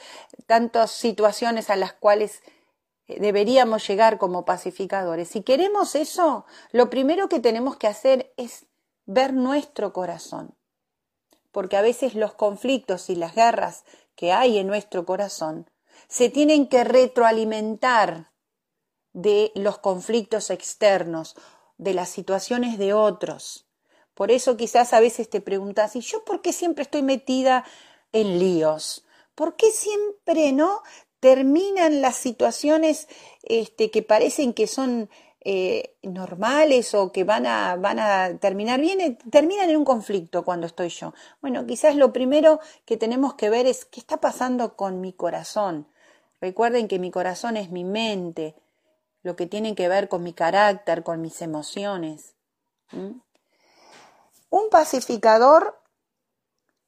tantas 0.45 0.91
situaciones 0.91 1.69
a 1.69 1.75
las 1.75 1.93
cuales 1.93 2.41
eh, 3.07 3.19
deberíamos 3.19 3.87
llegar 3.87 4.17
como 4.17 4.45
pacificadores. 4.45 5.27
Si 5.29 5.41
queremos 5.41 5.95
eso, 5.95 6.45
lo 6.71 6.89
primero 6.89 7.29
que 7.29 7.39
tenemos 7.39 7.75
que 7.77 7.87
hacer 7.87 8.33
es 8.37 8.65
ver 9.05 9.33
nuestro 9.33 9.93
corazón 9.93 10.56
porque 11.57 11.75
a 11.75 11.81
veces 11.81 12.13
los 12.13 12.35
conflictos 12.35 13.09
y 13.09 13.15
las 13.15 13.33
guerras 13.33 13.83
que 14.15 14.31
hay 14.31 14.59
en 14.59 14.67
nuestro 14.67 15.07
corazón 15.07 15.67
se 16.07 16.29
tienen 16.29 16.69
que 16.69 16.83
retroalimentar 16.83 18.31
de 19.11 19.51
los 19.55 19.79
conflictos 19.79 20.51
externos, 20.51 21.35
de 21.79 21.95
las 21.95 22.09
situaciones 22.09 22.77
de 22.77 22.93
otros. 22.93 23.65
Por 24.13 24.29
eso 24.29 24.55
quizás 24.55 24.93
a 24.93 24.99
veces 24.99 25.31
te 25.31 25.41
preguntas, 25.41 25.95
¿y 25.95 26.01
yo 26.01 26.23
por 26.25 26.43
qué 26.43 26.53
siempre 26.53 26.83
estoy 26.83 27.01
metida 27.01 27.65
en 28.11 28.37
líos? 28.37 29.03
¿Por 29.33 29.55
qué 29.55 29.71
siempre 29.71 30.51
no 30.51 30.83
terminan 31.19 32.01
las 32.01 32.17
situaciones 32.17 33.07
este, 33.41 33.89
que 33.89 34.03
parecen 34.03 34.53
que 34.53 34.67
son 34.67 35.09
eh, 35.49 35.95
normales 36.03 36.93
o 36.93 37.13
que 37.13 37.23
van 37.23 37.45
a, 37.45 37.77
van 37.77 37.99
a 37.99 38.37
terminar 38.37 38.81
bien, 38.81 38.99
eh, 38.99 39.17
terminan 39.31 39.69
en 39.69 39.77
un 39.77 39.85
conflicto 39.85 40.43
cuando 40.43 40.67
estoy 40.67 40.89
yo. 40.89 41.13
Bueno, 41.41 41.65
quizás 41.65 41.95
lo 41.95 42.11
primero 42.11 42.59
que 42.83 42.97
tenemos 42.97 43.35
que 43.35 43.49
ver 43.49 43.65
es 43.65 43.85
qué 43.85 44.01
está 44.01 44.17
pasando 44.17 44.75
con 44.75 44.99
mi 44.99 45.13
corazón. 45.13 45.87
Recuerden 46.41 46.89
que 46.89 46.99
mi 46.99 47.11
corazón 47.11 47.55
es 47.55 47.71
mi 47.71 47.85
mente, 47.85 48.55
lo 49.23 49.37
que 49.37 49.45
tiene 49.45 49.73
que 49.73 49.87
ver 49.87 50.09
con 50.09 50.21
mi 50.21 50.33
carácter, 50.33 51.01
con 51.03 51.21
mis 51.21 51.41
emociones. 51.41 52.35
Un 52.91 54.69
pacificador 54.69 55.79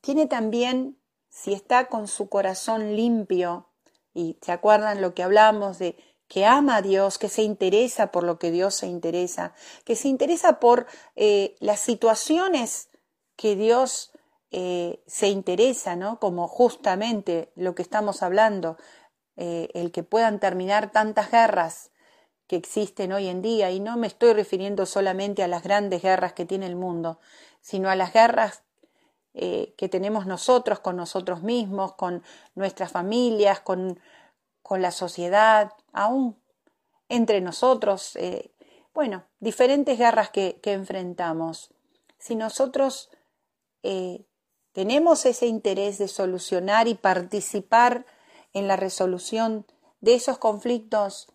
tiene 0.01 0.25
también, 0.25 0.97
si 1.29 1.53
está 1.53 1.87
con 1.87 2.09
su 2.09 2.27
corazón 2.27 2.97
limpio, 2.97 3.69
y 4.13 4.37
se 4.41 4.51
acuerdan 4.51 4.99
lo 4.99 5.13
que 5.13 5.23
hablamos 5.23 5.79
de 5.79 5.95
que 6.29 6.45
ama 6.45 6.77
a 6.77 6.81
Dios, 6.81 7.17
que 7.17 7.27
se 7.27 7.41
interesa 7.41 8.11
por 8.11 8.23
lo 8.23 8.37
que 8.37 8.51
Dios 8.51 8.75
se 8.75 8.87
interesa, 8.87 9.53
que 9.83 9.95
se 9.95 10.07
interesa 10.07 10.59
por 10.59 10.85
eh, 11.15 11.55
las 11.59 11.79
situaciones 11.79 12.89
que 13.35 13.55
Dios 13.55 14.11
eh, 14.51 15.03
se 15.07 15.27
interesa, 15.27 15.95
¿no? 15.95 16.19
Como 16.19 16.47
justamente 16.47 17.51
lo 17.55 17.73
que 17.73 17.81
estamos 17.81 18.21
hablando, 18.21 18.77
eh, 19.37 19.69
el 19.73 19.91
que 19.91 20.03
puedan 20.03 20.39
terminar 20.39 20.91
tantas 20.91 21.31
guerras 21.31 21.89
que 22.45 22.57
existen 22.57 23.11
hoy 23.11 23.27
en 23.27 23.41
día, 23.41 23.71
y 23.71 23.79
no 23.79 23.97
me 23.97 24.05
estoy 24.05 24.33
refiriendo 24.33 24.85
solamente 24.85 25.41
a 25.41 25.47
las 25.47 25.63
grandes 25.63 26.03
guerras 26.03 26.33
que 26.33 26.45
tiene 26.45 26.67
el 26.67 26.75
mundo, 26.75 27.19
sino 27.59 27.89
a 27.89 27.95
las 27.95 28.13
guerras 28.13 28.63
que 29.31 29.87
tenemos 29.89 30.25
nosotros 30.25 30.79
con 30.79 30.97
nosotros 30.97 31.43
mismos, 31.43 31.93
con 31.93 32.23
nuestras 32.55 32.91
familias, 32.91 33.61
con 33.61 33.99
con 34.69 34.83
la 34.83 34.91
sociedad, 34.91 35.73
aún 35.93 36.39
entre 37.07 37.41
nosotros, 37.41 38.15
eh, 38.17 38.51
bueno, 38.93 39.23
diferentes 39.39 39.97
guerras 39.97 40.29
que, 40.29 40.59
enfrentamos. 40.63 41.73
Si 42.19 42.35
nosotros 42.35 43.09
eh, 43.81 44.27
tenemos 44.71 45.25
ese 45.25 45.47
interés 45.47 45.97
de 45.97 46.07
solucionar 46.07 46.87
y 46.87 46.93
participar 46.93 48.05
en 48.53 48.67
la 48.67 48.75
resolución 48.75 49.65
de 50.01 50.13
esos 50.13 50.37
conflictos, 50.37 51.33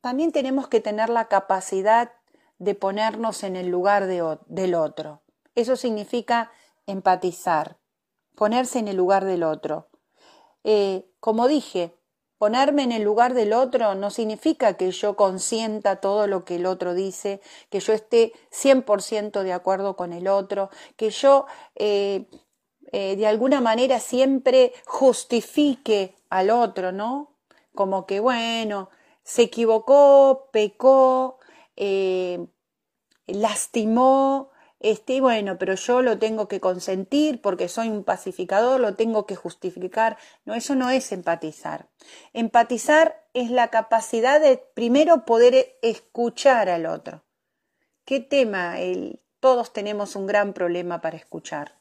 también 0.00 0.32
tenemos 0.32 0.66
que 0.66 0.80
tener 0.80 1.08
la 1.08 1.28
capacidad 1.28 2.10
de 2.58 2.74
ponernos 2.74 3.44
en 3.44 3.54
el 3.54 3.68
lugar 3.68 4.08
del 4.08 4.74
otro. 4.74 5.22
Eso 5.54 5.76
significa 5.76 6.50
empatizar, 6.86 7.78
ponerse 8.34 8.80
en 8.80 8.88
el 8.88 8.96
lugar 8.96 9.24
del 9.24 9.44
otro. 9.44 9.88
Eh, 10.64 11.08
como 11.20 11.46
dije, 11.46 11.96
Ponerme 12.42 12.82
en 12.82 12.90
el 12.90 13.04
lugar 13.04 13.34
del 13.34 13.52
otro 13.52 13.94
no 13.94 14.10
significa 14.10 14.76
que 14.76 14.90
yo 14.90 15.14
consienta 15.14 16.00
todo 16.00 16.26
lo 16.26 16.44
que 16.44 16.56
el 16.56 16.66
otro 16.66 16.92
dice, 16.92 17.40
que 17.70 17.78
yo 17.78 17.92
esté 17.92 18.32
100% 18.50 19.44
de 19.44 19.52
acuerdo 19.52 19.94
con 19.94 20.12
el 20.12 20.26
otro, 20.26 20.68
que 20.96 21.10
yo 21.10 21.46
eh, 21.76 22.28
eh, 22.90 23.14
de 23.14 23.28
alguna 23.28 23.60
manera 23.60 24.00
siempre 24.00 24.72
justifique 24.86 26.16
al 26.30 26.50
otro, 26.50 26.90
¿no? 26.90 27.36
Como 27.76 28.06
que, 28.06 28.18
bueno, 28.18 28.90
se 29.22 29.42
equivocó, 29.42 30.48
pecó, 30.50 31.38
eh, 31.76 32.44
lastimó, 33.28 34.50
este, 34.82 35.20
bueno, 35.20 35.58
pero 35.58 35.76
yo 35.76 36.02
lo 36.02 36.18
tengo 36.18 36.48
que 36.48 36.58
consentir 36.58 37.40
porque 37.40 37.68
soy 37.68 37.88
un 37.88 38.02
pacificador, 38.02 38.80
lo 38.80 38.96
tengo 38.96 39.26
que 39.26 39.36
justificar. 39.36 40.18
No, 40.44 40.54
eso 40.54 40.74
no 40.74 40.90
es 40.90 41.12
empatizar. 41.12 41.86
Empatizar 42.32 43.24
es 43.32 43.50
la 43.50 43.68
capacidad 43.68 44.40
de 44.40 44.56
primero 44.74 45.24
poder 45.24 45.78
escuchar 45.82 46.68
al 46.68 46.86
otro. 46.86 47.22
¿Qué 48.04 48.18
tema? 48.18 48.74
Todos 49.38 49.72
tenemos 49.72 50.16
un 50.16 50.26
gran 50.26 50.52
problema 50.52 51.00
para 51.00 51.16
escuchar. 51.16 51.78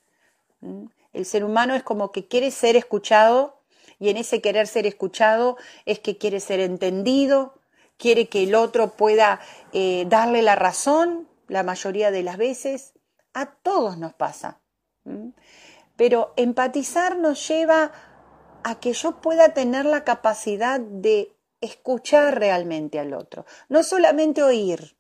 El 1.11 1.25
ser 1.25 1.43
humano 1.43 1.73
es 1.73 1.81
como 1.81 2.11
que 2.11 2.27
quiere 2.27 2.51
ser 2.51 2.75
escuchado 2.75 3.63
y 3.97 4.09
en 4.09 4.17
ese 4.17 4.41
querer 4.41 4.67
ser 4.67 4.85
escuchado 4.85 5.57
es 5.87 5.97
que 5.97 6.19
quiere 6.19 6.39
ser 6.39 6.59
entendido, 6.59 7.55
quiere 7.97 8.29
que 8.29 8.43
el 8.43 8.53
otro 8.53 8.91
pueda 8.91 9.39
eh, 9.73 10.05
darle 10.07 10.43
la 10.43 10.55
razón 10.55 11.30
la 11.51 11.63
mayoría 11.63 12.11
de 12.11 12.23
las 12.23 12.37
veces, 12.37 12.93
a 13.33 13.45
todos 13.45 13.97
nos 13.97 14.13
pasa. 14.13 14.61
Pero 15.97 16.33
empatizar 16.37 17.17
nos 17.17 17.45
lleva 17.47 17.91
a 18.63 18.79
que 18.79 18.93
yo 18.93 19.19
pueda 19.19 19.53
tener 19.53 19.85
la 19.85 20.05
capacidad 20.05 20.79
de 20.79 21.35
escuchar 21.59 22.39
realmente 22.39 22.99
al 22.99 23.13
otro, 23.13 23.45
no 23.67 23.83
solamente 23.83 24.41
oír, 24.41 24.95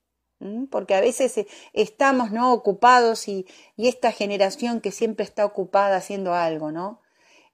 porque 0.69 0.93
a 0.93 1.01
veces 1.01 1.37
eh, 1.37 1.47
estamos 1.73 2.31
no 2.31 2.51
ocupados 2.51 3.27
y, 3.27 3.45
esta 3.77 4.11
generación 4.11 4.81
que 4.81 4.91
siempre 4.91 5.23
está 5.23 5.45
ocupada 5.45 5.97
haciendo 5.97 6.33
algo, 6.33 6.71
¿no? 6.71 7.01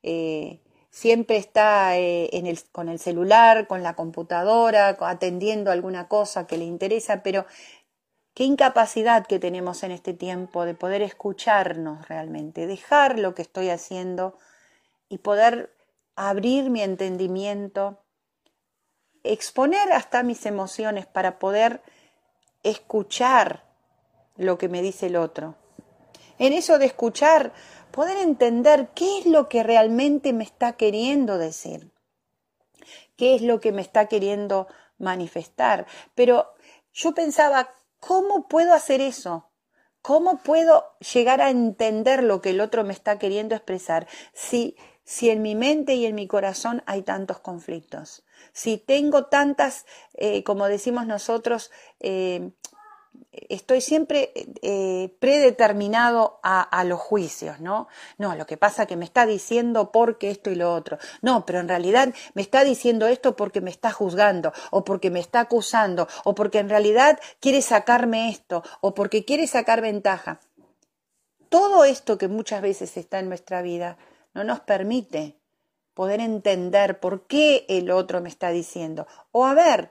Eh, 0.03 0.59
siempre 0.89 1.37
está 1.37 1.97
eh, 1.99 2.29
con 2.71 2.89
el 2.89 2.97
celular, 2.97 3.67
con 3.67 3.83
la 3.83 3.95
computadora, 3.95 4.97
atendiendo 4.99 5.71
alguna 5.71 6.07
cosa 6.07 6.47
que 6.47 6.57
le 6.57 6.65
interesa, 6.65 7.21
pero 7.23 7.45
Qué 8.37 8.43
incapacidad 8.43 9.25
que 9.25 9.39
tenemos 9.39 9.81
en 9.81 9.89
este 9.89 10.13
tiempo 10.13 10.63
de 10.63 10.75
poder 10.75 11.01
escucharnos 11.01 12.07
realmente, 12.07 12.67
dejar 12.67 13.17
lo 13.17 13.33
que 13.33 13.41
estoy 13.41 13.71
haciendo 13.71 14.37
y 15.09 15.17
poder 15.17 15.75
abrir 16.15 16.69
mi 16.69 16.83
entendimiento, 16.83 17.97
exponer 19.23 19.91
hasta 19.91 20.21
mis 20.21 20.45
emociones 20.45 21.07
para 21.07 21.39
poder 21.39 21.81
escuchar 22.61 23.63
lo 24.35 24.59
que 24.59 24.69
me 24.69 24.83
dice 24.83 25.07
el 25.07 25.15
otro. 25.15 25.55
En 26.37 26.53
eso 26.53 26.77
de 26.77 26.85
escuchar 26.85 27.53
poder 27.89 28.17
entender 28.17 28.89
qué 28.93 29.17
es 29.17 29.25
lo 29.25 29.49
que 29.49 29.63
realmente 29.63 30.31
me 30.31 30.43
está 30.43 30.73
queriendo 30.73 31.39
decir, 31.39 31.91
qué 33.15 33.33
es 33.33 33.41
lo 33.41 33.59
que 33.59 33.71
me 33.71 33.81
está 33.81 34.05
queriendo 34.05 34.67
manifestar. 34.99 35.87
Pero 36.13 36.53
yo 36.93 37.15
pensaba, 37.15 37.73
¿cómo 37.99 38.47
puedo 38.47 38.73
hacer 38.73 39.01
eso? 39.01 39.51
¿Cómo 40.01 40.37
puedo 40.37 40.85
llegar 41.13 41.41
a 41.41 41.49
entender 41.49 42.23
lo 42.23 42.41
que 42.41 42.51
el 42.51 42.61
otro 42.61 42.83
me 42.83 42.93
está 42.93 43.19
queriendo 43.19 43.55
expresar 43.55 44.07
si, 44.33 44.77
si 45.03 45.29
en 45.29 45.41
mi 45.41 45.53
mente 45.55 45.95
y 45.95 46.05
en 46.05 46.15
mi 46.15 46.27
corazón 46.27 46.81
hay 46.85 47.01
tantos 47.01 47.39
conflictos? 47.39 48.23
Si 48.53 48.77
tengo 48.77 49.25
tantas, 49.25 49.85
eh, 50.13 50.43
como 50.43 50.67
decimos 50.67 51.05
nosotros, 51.07 51.71
eh, 51.99 52.51
estoy 53.31 53.81
siempre 53.81 54.31
eh, 54.61 55.15
predeterminado 55.19 56.39
a, 56.43 56.83
los 56.83 56.99
juicios, 56.99 57.59
¿no? 57.59 57.87
No, 58.17 58.35
lo 58.35 58.45
que 58.45 58.57
pasa 58.57 58.83
es 58.83 58.87
que 58.87 58.95
me 58.95 59.05
está 59.05 59.25
diciendo 59.25 59.91
porque 59.91 60.31
esto 60.31 60.49
y 60.49 60.55
lo 60.55 60.73
otro. 60.73 60.97
No, 61.21 61.45
pero 61.45 61.59
en 61.59 61.67
realidad 61.67 62.13
me 62.33 62.41
está 62.41 62.63
diciendo 62.63 63.07
esto 63.07 63.35
porque 63.35 63.61
me 63.61 63.69
está 63.69 63.91
juzgando, 63.91 64.53
o 64.71 64.83
porque 64.83 65.09
me 65.09 65.19
está 65.19 65.41
acusando, 65.41 66.07
o 66.23 66.35
porque 66.35 66.59
en 66.59 66.69
realidad 66.69 67.19
quiere 67.39 67.61
sacarme 67.61 68.29
esto, 68.29 68.63
o 68.81 68.93
porque 68.93 69.25
quiere 69.25 69.47
sacar 69.47 69.81
ventaja. 69.81 70.39
Todo 71.49 71.83
esto 71.83 72.17
que 72.17 72.27
muchas 72.27 72.61
veces 72.61 72.97
está 72.97 73.19
en 73.19 73.29
nuestra 73.29 73.61
vida 73.61 73.97
no 74.33 74.43
nos 74.43 74.59
permite 74.59 75.39
poder 75.93 76.19
entender 76.19 76.99
por 76.99 77.25
qué 77.25 77.65
el 77.69 77.89
otro 77.89 78.21
me 78.21 78.29
está 78.29 78.49
diciendo. 78.49 79.07
O 79.31 79.45
a 79.45 79.53
ver, 79.53 79.89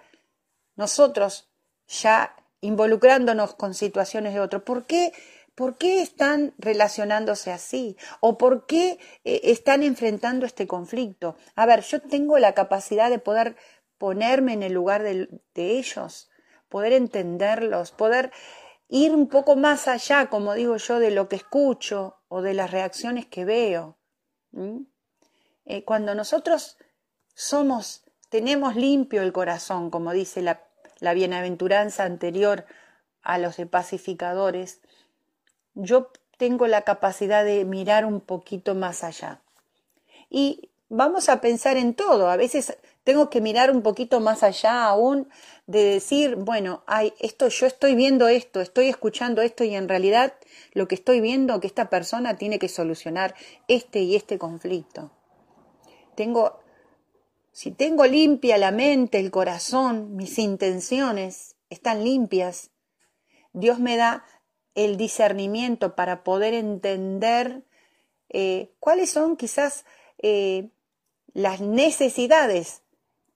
nosotros 0.77 1.51
ya 1.89 2.37
involucrándonos 2.67 3.55
con 3.55 3.75
situaciones 3.75 4.35
de 4.35 4.41
otro. 4.41 4.65
¿Por 4.65 4.87
qué, 4.87 5.13
¿Por 5.55 5.79
qué 5.79 6.03
están 6.03 6.53
relacionándose 6.59 7.53
así? 7.53 7.97
¿O 8.21 8.37
por 8.37 8.67
qué 8.67 8.99
eh, 9.25 9.41
están 9.45 9.83
enfrentando 9.83 10.45
este 10.47 10.67
conflicto? 10.67 11.37
A 11.55 11.65
ver, 11.67 11.83
yo 11.83 12.01
tengo 12.01 12.39
la 12.39 12.55
capacidad 12.55 13.09
de 13.09 13.19
poder 13.19 13.57
ponerme 13.99 14.53
en 14.53 14.63
el 14.63 14.73
lugar 14.73 15.03
de, 15.03 15.29
ellos, 15.55 16.29
poder 16.69 16.93
entenderlos, 16.93 17.93
poder 17.93 18.33
ir 18.89 19.15
un 19.15 19.29
poco 19.29 19.57
más 19.57 19.89
allá, 19.89 20.29
como 20.29 20.55
digo 20.55 20.77
yo, 20.77 20.99
de 20.99 21.11
lo 21.11 21.29
que 21.29 21.37
escucho 21.37 22.17
o 22.29 22.43
de 22.43 22.55
las 22.55 22.71
reacciones 22.73 23.27
que 23.27 23.45
veo. 23.45 23.97
Eh, 25.65 25.85
cuando 25.85 26.15
nosotros 26.15 26.77
somos, 27.35 28.05
tenemos 28.29 28.75
limpio 28.77 29.23
el 29.23 29.33
corazón, 29.33 29.91
como 29.91 30.13
dice 30.13 30.43
la 30.43 30.67
la 31.01 31.15
bienaventuranza 31.15 32.05
anterior 32.05 32.65
a 33.23 33.39
los 33.39 33.57
de 33.57 33.67
pacificadores, 33.67 34.81
yo 35.75 36.11
tengo 36.39 36.67
la 36.67 36.83
capacidad 36.83 37.45
de 37.45 37.65
mirar 37.65 38.05
un 38.05 38.21
poquito 38.21 38.75
más 38.75 39.05
allá. 39.05 39.41
Y 40.31 40.71
vamos 40.89 41.29
a 41.29 41.41
pensar 41.41 41.77
en 41.77 41.95
todo. 41.95 42.31
A 42.31 42.37
veces 42.37 42.79
tengo 43.05 43.31
que 43.31 43.41
mirar 43.41 43.71
un 43.71 43.83
poquito 43.83 44.21
más 44.21 44.43
allá 44.43 44.85
aún 44.85 45.29
de 45.67 45.85
decir, 45.85 46.37
bueno, 46.37 46.83
hay 46.87 47.15
esto, 47.21 47.49
yo 47.49 47.67
estoy 47.67 47.95
viendo 47.95 48.29
esto, 48.29 48.61
estoy 48.61 48.89
escuchando 48.89 49.43
esto 49.43 49.65
y 49.65 49.75
en 49.75 49.89
realidad 49.89 50.35
lo 50.73 50.89
que 50.89 50.95
estoy 50.95 51.21
viendo 51.21 51.61
que 51.61 51.67
esta 51.67 51.91
persona 51.91 52.37
tiene 52.37 52.59
que 52.59 52.69
solucionar 52.69 53.35
este 53.69 54.01
y 54.01 54.17
este 54.17 54.39
conflicto. 54.39 55.11
Tengo 56.15 56.59
si 57.57 57.71
tengo 57.71 58.05
limpia 58.05 58.59
la 58.59 58.71
mente, 58.71 59.19
el 59.19 59.31
corazón, 59.31 60.15
mis 60.15 60.39
intenciones 60.39 61.57
están 61.71 62.05
limpias, 62.05 62.71
Dios 63.55 63.79
me 63.79 63.97
da 63.97 64.27
el 64.75 64.99
discernimiento 64.99 65.95
para 65.95 66.23
poder 66.23 66.53
entender 66.53 67.63
eh, 68.29 68.75
cuáles 68.79 69.09
son 69.09 69.39
quizás 69.39 69.87
eh, 70.19 70.69
las 71.33 71.63
necesidades 71.63 72.83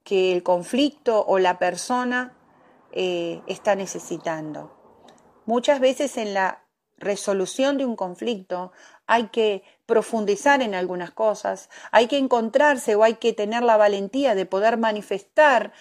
que 0.05 0.33
el 0.33 0.43
conflicto 0.43 1.25
o 1.27 1.39
la 1.39 1.59
persona 1.59 2.37
eh, 2.93 3.41
está 3.47 3.75
necesitando. 3.75 4.77
Muchas 5.47 5.81
veces 5.81 6.19
en 6.19 6.35
la 6.35 6.67
resolución 6.99 7.79
de 7.79 7.87
un 7.87 7.97
conflicto 7.97 8.71
hay 9.11 9.27
que 9.27 9.65
profundizar 9.87 10.63
en 10.63 10.73
algunas 10.73 11.11
cosas, 11.11 11.69
hay 11.91 12.07
que 12.07 12.17
encontrarse 12.17 12.95
o 12.95 13.03
hay 13.03 13.15
que 13.15 13.33
tener 13.33 13.65
la 13.65 13.77
valentía 13.77 14.37
de 14.37 14.47
poder 14.47 14.77
manifestar 14.77 15.73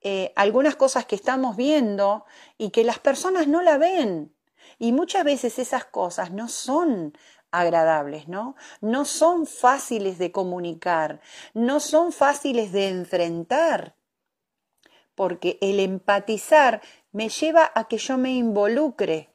eh, 0.00 0.32
algunas 0.36 0.74
cosas 0.74 1.04
que 1.04 1.14
estamos 1.14 1.54
viendo 1.54 2.24
y 2.56 2.70
que 2.70 2.84
las 2.84 2.98
personas 2.98 3.46
no 3.46 3.60
la 3.60 3.76
ven. 3.76 4.34
Y 4.78 4.92
muchas 4.92 5.22
veces 5.22 5.58
esas 5.58 5.84
cosas 5.84 6.30
no 6.30 6.48
son 6.48 7.12
agradables, 7.50 8.26
¿no? 8.26 8.56
No 8.80 9.04
son 9.04 9.46
fáciles 9.46 10.16
de 10.16 10.32
comunicar, 10.32 11.20
no 11.52 11.80
son 11.80 12.10
fáciles 12.10 12.72
de 12.72 12.88
enfrentar, 12.88 13.96
porque 15.14 15.58
el 15.60 15.78
empatizar 15.80 16.80
me 17.12 17.28
lleva 17.28 17.70
a 17.74 17.84
que 17.84 17.98
yo 17.98 18.16
me 18.16 18.30
involucre 18.30 19.28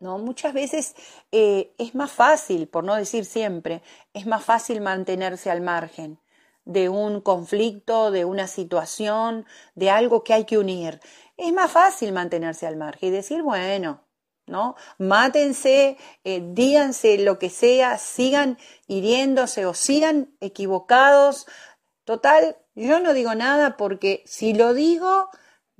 ¿no? 0.00 0.18
Muchas 0.18 0.52
veces 0.52 0.94
eh, 1.32 1.74
es 1.78 1.94
más 1.94 2.12
fácil, 2.12 2.68
por 2.68 2.84
no 2.84 2.94
decir 2.94 3.24
siempre, 3.24 3.82
es 4.12 4.26
más 4.26 4.44
fácil 4.44 4.80
mantenerse 4.80 5.50
al 5.50 5.60
margen 5.60 6.18
de 6.64 6.90
un 6.90 7.22
conflicto, 7.22 8.10
de 8.10 8.26
una 8.26 8.46
situación, 8.46 9.46
de 9.74 9.90
algo 9.90 10.22
que 10.22 10.34
hay 10.34 10.44
que 10.44 10.58
unir. 10.58 11.00
Es 11.38 11.52
más 11.52 11.70
fácil 11.70 12.12
mantenerse 12.12 12.66
al 12.66 12.76
margen 12.76 13.08
y 13.08 13.12
decir, 13.12 13.42
bueno, 13.42 14.04
¿no? 14.46 14.76
Mátense, 14.98 15.96
eh, 16.24 16.42
díganse 16.44 17.18
lo 17.18 17.38
que 17.38 17.48
sea, 17.48 17.96
sigan 17.96 18.58
hiriéndose 18.86 19.64
o 19.64 19.72
sigan 19.72 20.34
equivocados. 20.40 21.46
Total, 22.04 22.58
yo 22.74 23.00
no 23.00 23.14
digo 23.14 23.34
nada 23.34 23.78
porque 23.78 24.22
si 24.26 24.52
lo 24.52 24.74
digo, 24.74 25.30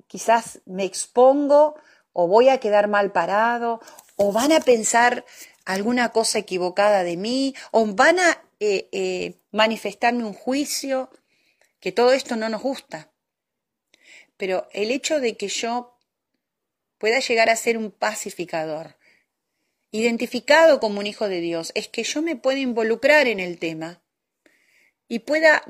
quizás 0.06 0.62
me 0.64 0.84
expongo 0.84 1.74
o 2.12 2.28
voy 2.28 2.48
a 2.48 2.60
quedar 2.60 2.88
mal 2.88 3.12
parado 3.12 3.80
o 4.18 4.32
van 4.32 4.52
a 4.52 4.60
pensar 4.60 5.24
alguna 5.64 6.10
cosa 6.10 6.38
equivocada 6.40 7.04
de 7.04 7.16
mí, 7.16 7.54
o 7.70 7.86
van 7.86 8.18
a 8.18 8.42
eh, 8.58 8.88
eh, 8.90 9.38
manifestarme 9.52 10.24
un 10.24 10.34
juicio, 10.34 11.08
que 11.78 11.92
todo 11.92 12.12
esto 12.12 12.34
no 12.34 12.48
nos 12.48 12.60
gusta. 12.60 13.12
Pero 14.36 14.68
el 14.72 14.90
hecho 14.90 15.20
de 15.20 15.36
que 15.36 15.48
yo 15.48 15.96
pueda 16.98 17.20
llegar 17.20 17.48
a 17.48 17.56
ser 17.56 17.78
un 17.78 17.92
pacificador, 17.92 18.96
identificado 19.92 20.80
como 20.80 20.98
un 20.98 21.06
hijo 21.06 21.28
de 21.28 21.40
Dios, 21.40 21.70
es 21.76 21.86
que 21.86 22.02
yo 22.02 22.22
me 22.22 22.34
pueda 22.34 22.58
involucrar 22.58 23.28
en 23.28 23.38
el 23.38 23.58
tema 23.58 24.02
y 25.06 25.20
pueda, 25.20 25.62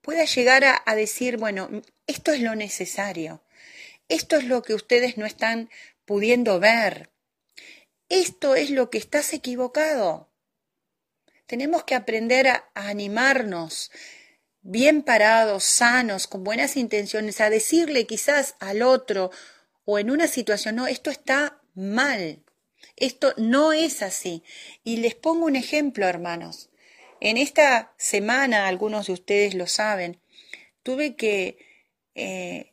pueda 0.00 0.24
llegar 0.24 0.64
a, 0.64 0.82
a 0.84 0.96
decir, 0.96 1.36
bueno, 1.36 1.70
esto 2.08 2.32
es 2.32 2.40
lo 2.40 2.56
necesario, 2.56 3.44
esto 4.08 4.36
es 4.36 4.44
lo 4.44 4.62
que 4.62 4.74
ustedes 4.74 5.16
no 5.16 5.24
están 5.24 5.70
pudiendo 6.04 6.58
ver, 6.58 7.10
esto 8.08 8.54
es 8.54 8.70
lo 8.70 8.90
que 8.90 8.98
estás 8.98 9.32
equivocado. 9.32 10.28
Tenemos 11.46 11.84
que 11.84 11.94
aprender 11.94 12.48
a, 12.48 12.70
animarnos, 12.74 13.90
bien 14.62 15.02
parados, 15.02 15.64
sanos, 15.64 16.26
con 16.26 16.44
buenas 16.44 16.76
intenciones, 16.76 17.40
a 17.40 17.50
decirle 17.50 18.06
quizás 18.06 18.56
al 18.58 18.82
otro 18.82 19.30
o 19.84 19.98
en 19.98 20.10
una 20.10 20.26
situación, 20.26 20.76
no, 20.76 20.88
esto 20.88 21.10
está 21.10 21.60
mal, 21.74 22.42
esto 22.96 23.32
no 23.36 23.72
es 23.72 24.02
así. 24.02 24.42
Y 24.82 24.96
les 24.96 25.14
pongo 25.14 25.46
un 25.46 25.56
ejemplo, 25.56 26.06
hermanos. 26.08 26.70
En 27.20 27.36
esta 27.36 27.94
semana, 27.96 28.66
algunos 28.66 29.06
de 29.06 29.12
ustedes 29.12 29.54
lo 29.54 29.66
saben, 29.66 30.20
tuve 30.82 31.14
que 31.14 31.58
eh, 32.14 32.72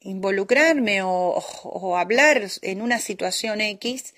involucrarme 0.00 1.02
o 1.02 1.96
hablar 1.96 2.46
en 2.60 2.82
una 2.82 2.98
situación 2.98 3.60
X 3.60 4.14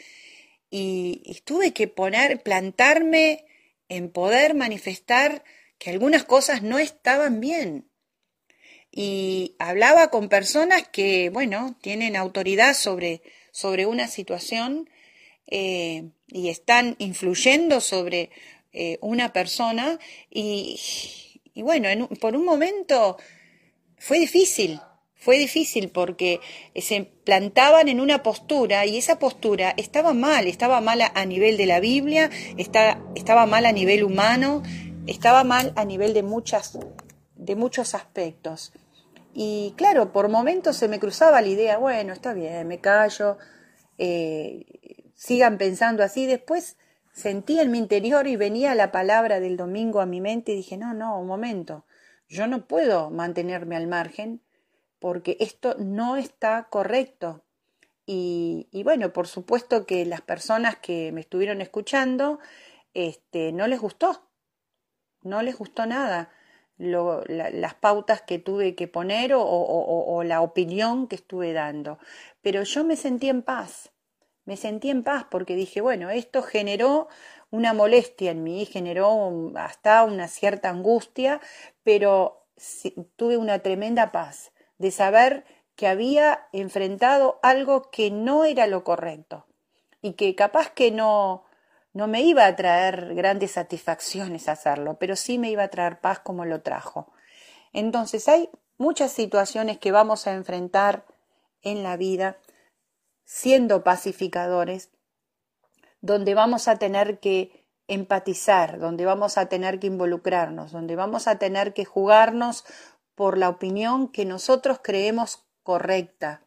y, 0.71 1.41
tuve 1.45 1.73
que 1.73 1.89
poner, 1.89 2.43
plantarme 2.43 3.45
en 3.89 4.11
poder 4.11 4.55
manifestar 4.55 5.45
que 5.79 5.91
algunas 5.91 6.25
cosas 6.25 6.63
no 6.63 6.79
estaban 6.79 7.41
bien. 7.41 7.89
Y 8.91 9.57
hablaba 9.59 10.11
con 10.11 10.29
personas 10.29 10.89
que, 10.89 11.31
bueno, 11.31 11.77
tienen 11.81 12.17
autoridad 12.17 12.75
sobre, 12.75 13.23
sobre 13.51 13.87
una 13.87 14.09
situación 14.09 14.89
eh, 15.47 16.11
y 16.29 16.49
están 16.49 16.97
influyendo 16.99 17.81
sobre 17.81 18.31
eh, 18.73 18.99
una 19.01 19.33
persona 19.33 19.99
y, 20.31 20.81
bueno, 21.55 22.09
por 22.21 22.35
un 22.35 22.45
momento 22.45 23.19
fue 23.99 24.19
difícil, 24.19 24.81
fue 25.25 25.39
difícil 25.39 25.89
porque 25.89 26.41
se 26.77 27.11
plantaban 27.25 27.89
en 27.89 27.99
una 28.01 28.23
postura 28.23 28.85
y 28.85 28.99
esa 28.99 29.19
postura 29.19 29.73
estaba 29.79 30.13
mal, 30.13 30.47
estaba 30.47 30.83
mal 30.83 31.01
a 31.03 31.25
nivel 31.25 31.57
de 31.57 31.65
la 31.65 31.81
Biblia, 31.81 32.29
estaba 32.59 33.47
mal 33.47 33.65
a 33.65 33.73
nivel 33.73 34.05
humano, 34.05 34.63
estaba 35.07 35.43
mal 35.43 35.73
a 35.77 35.87
nivel 35.87 36.13
de, 36.13 36.23
muchas, 36.23 36.79
de 37.37 37.57
muchos 37.57 37.95
aspectos. 37.95 38.75
Y 39.33 39.73
claro, 39.79 40.13
por 40.13 40.29
momentos 40.29 40.77
se 40.77 40.89
me 40.89 41.01
cruzaba 41.01 41.41
la 41.41 41.49
idea, 41.49 41.79
bueno, 41.79 42.13
está 42.13 42.35
bien, 42.35 42.69
me 42.69 42.81
callo, 42.81 43.39
eh, 43.97 44.67
sigan 45.15 45.57
pensando 45.57 46.05
así. 46.05 46.27
Después 46.27 46.77
sentí 47.15 47.59
en 47.61 47.71
mi 47.71 47.79
interior 47.79 48.27
y 48.27 48.37
venía 48.37 48.75
la 48.75 48.93
palabra 48.93 49.41
del 49.41 49.57
domingo 49.57 50.03
a 50.03 50.07
mi 50.07 50.21
mente 50.21 50.53
y 50.53 50.57
dije, 50.57 50.77
no, 50.77 50.93
no, 50.93 51.19
un 51.19 51.27
momento, 51.27 51.87
yo 52.29 52.47
no 52.47 52.67
puedo 52.67 53.09
mantenerme 53.09 53.77
al 53.77 53.87
margen 53.87 54.43
porque 54.99 55.37
esto 55.41 55.77
no 55.79 56.17
está 56.17 56.65
correcto. 56.71 57.45
Y, 58.07 58.83
bueno, 58.85 59.13
por 59.13 59.27
supuesto 59.27 59.87
que 59.87 60.05
las 60.05 60.21
personas 60.21 60.77
que 60.77 61.11
me 61.13 61.23
estuvieron 61.23 61.61
escuchando, 61.61 62.39
este, 62.93 63.53
no 63.53 63.67
les 63.67 63.81
gustó, 63.81 64.29
no 65.23 65.43
les 65.43 65.57
gustó 65.57 65.87
nada 65.87 66.31
las 66.77 67.75
pautas 67.75 68.23
que 68.23 68.39
tuve 68.39 68.75
que 68.75 68.89
poner 68.89 69.33
o, 69.35 70.23
la 70.25 70.41
opinión 70.41 71.07
que 71.07 71.17
estuve 71.17 71.53
dando. 71.53 71.99
Pero 72.43 72.63
yo 72.65 72.85
me 72.85 72.97
sentí 72.97 73.29
en 73.29 73.43
paz, 73.43 73.93
me 74.45 74.57
sentí 74.57 74.91
en 74.91 75.03
paz 75.03 75.27
porque 75.31 75.55
dije, 75.55 75.81
bueno, 75.81 76.11
esto 76.11 76.43
generó 76.43 77.09
una 77.51 77.73
molestia 77.73 78.33
en 78.33 78.43
mí, 78.43 78.67
generó 78.67 79.53
hasta 79.57 80.05
una 80.05 80.29
cierta 80.29 80.69
angustia, 80.69 81.41
pero 81.85 82.47
tuve 83.17 83.37
una 83.37 83.61
tremenda 83.61 84.13
paz 84.13 84.53
de 84.79 84.91
saber 84.91 85.45
que 85.77 85.87
había 85.89 86.49
enfrentado 86.53 87.39
algo 87.43 87.91
que 87.91 88.11
no 88.11 88.45
era 88.45 88.67
lo 88.67 88.85
correcto 88.85 89.47
y 90.03 90.13
que 90.13 90.35
capaz 90.35 90.71
que 90.71 90.91
no, 90.91 91.45
no 91.93 92.07
me 92.07 92.23
iba 92.23 92.47
a 92.47 92.57
traer 92.57 93.15
grandes 93.15 93.53
satisfacciones 93.53 94.49
hacerlo, 94.49 94.99
pero 94.99 95.17
sí 95.17 95.39
me 95.39 95.51
iba 95.51 95.65
a 95.65 95.69
traer 95.69 96.01
paz 96.01 96.21
como 96.21 96.45
lo 96.45 96.63
trajo. 96.63 97.13
Entonces 97.73 98.29
hay 98.29 98.51
muchas 98.79 99.13
situaciones 99.13 99.79
que 99.79 99.93
vamos 99.93 100.27
a 100.27 100.35
enfrentar 100.35 101.05
en 101.63 101.83
la 101.83 101.97
vida 101.97 102.37
siendo 103.25 103.83
pacificadores, 103.83 104.91
donde 106.01 106.35
vamos 106.35 106.69
a 106.69 106.77
tener 106.77 107.19
que 107.19 107.65
empatizar, 107.89 108.79
donde 108.79 109.05
vamos 109.05 109.39
a 109.39 109.47
tener 109.47 109.79
que 109.79 109.87
involucrarnos, 109.87 110.73
donde 110.73 110.97
vamos 110.97 111.27
a 111.27 111.39
tener 111.39 111.75
que 111.75 111.85
jugarnos 111.85 112.65
por 113.15 113.39
la 113.39 113.49
opinión 113.49 114.09
que 114.09 114.25
nosotros 114.25 114.81
creemos 114.83 115.45
correcta. 115.63 116.43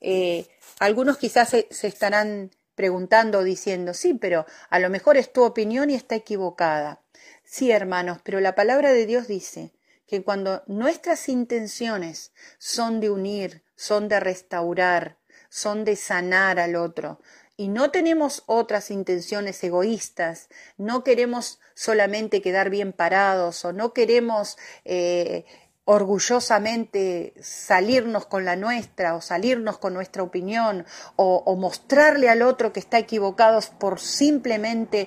Eh, 0.00 0.48
algunos 0.78 1.18
quizás 1.18 1.50
se, 1.50 1.68
se 1.70 1.86
estarán 1.86 2.50
preguntando, 2.74 3.44
diciendo, 3.44 3.92
sí, 3.92 4.14
pero 4.14 4.46
a 4.70 4.78
lo 4.78 4.88
mejor 4.88 5.16
es 5.16 5.32
tu 5.32 5.44
opinión 5.44 5.90
y 5.90 5.94
está 5.94 6.14
equivocada. 6.14 7.02
Sí, 7.44 7.70
hermanos, 7.70 8.18
pero 8.22 8.40
la 8.40 8.54
palabra 8.54 8.92
de 8.92 9.06
Dios 9.06 9.28
dice 9.28 9.72
que 10.06 10.22
cuando 10.22 10.62
nuestras 10.66 11.28
intenciones 11.28 12.32
son 12.58 13.00
de 13.00 13.10
unir, 13.10 13.62
son 13.76 14.08
de 14.08 14.20
restaurar, 14.20 15.18
son 15.50 15.84
de 15.84 15.96
sanar 15.96 16.58
al 16.58 16.76
otro, 16.76 17.20
y 17.60 17.68
no 17.68 17.90
tenemos 17.90 18.42
otras 18.46 18.90
intenciones 18.90 19.62
egoístas, 19.62 20.48
no 20.78 21.04
queremos 21.04 21.60
solamente 21.74 22.40
quedar 22.40 22.70
bien 22.70 22.94
parados 22.94 23.66
o 23.66 23.74
no 23.74 23.92
queremos 23.92 24.56
eh, 24.86 25.44
orgullosamente 25.84 27.34
salirnos 27.38 28.24
con 28.24 28.46
la 28.46 28.56
nuestra 28.56 29.14
o 29.14 29.20
salirnos 29.20 29.76
con 29.76 29.92
nuestra 29.92 30.22
opinión 30.22 30.86
o, 31.16 31.54
mostrarle 31.56 32.30
al 32.30 32.40
otro 32.40 32.72
que 32.72 32.80
está 32.80 32.98
equivocado 32.98 33.60
por 33.78 34.00
simplemente 34.00 35.06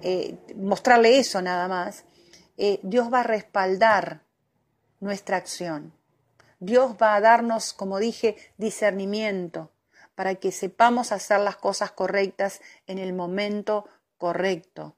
eh, 0.00 0.38
mostrarle 0.56 1.18
eso 1.18 1.42
nada 1.42 1.68
más, 1.68 2.06
eh, 2.56 2.80
Dios 2.84 3.12
va 3.12 3.20
a 3.20 3.24
respaldar 3.24 4.22
nuestra 5.00 5.36
acción. 5.36 5.92
Dios 6.58 6.92
va 6.92 7.16
a 7.16 7.20
darnos, 7.20 7.74
como 7.74 7.98
dije, 7.98 8.34
discernimiento 8.56 9.72
para 10.16 10.34
que 10.34 10.50
sepamos 10.50 11.12
hacer 11.12 11.38
las 11.38 11.56
cosas 11.56 11.92
correctas 11.92 12.60
en 12.88 12.98
el 12.98 13.12
momento 13.12 13.88
correcto. 14.18 14.96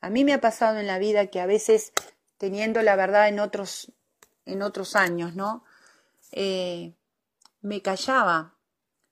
A 0.00 0.10
mí 0.10 0.24
me 0.24 0.34
ha 0.34 0.40
pasado 0.40 0.78
en 0.78 0.86
la 0.86 0.98
vida 0.98 1.26
que 1.26 1.40
a 1.40 1.46
veces, 1.46 1.92
teniendo 2.38 2.82
la 2.82 2.94
verdad 2.94 3.28
en 3.28 3.40
otros 3.40 3.92
en 4.46 4.62
otros 4.62 4.96
años, 4.96 5.34
¿no? 5.34 5.64
Eh, 6.32 6.94
me 7.60 7.82
callaba, 7.82 8.54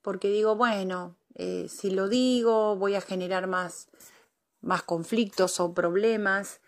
porque 0.03 0.29
digo, 0.29 0.57
bueno, 0.57 1.17
eh, 1.35 1.69
si 1.69 1.91
lo 1.91 2.09
digo 2.09 2.77
voy 2.77 2.95
a 2.95 3.01
generar 3.01 3.47
más, 3.47 3.89
más 4.61 4.83
conflictos 4.83 5.61
o 5.61 5.73
problemas. 5.73 6.61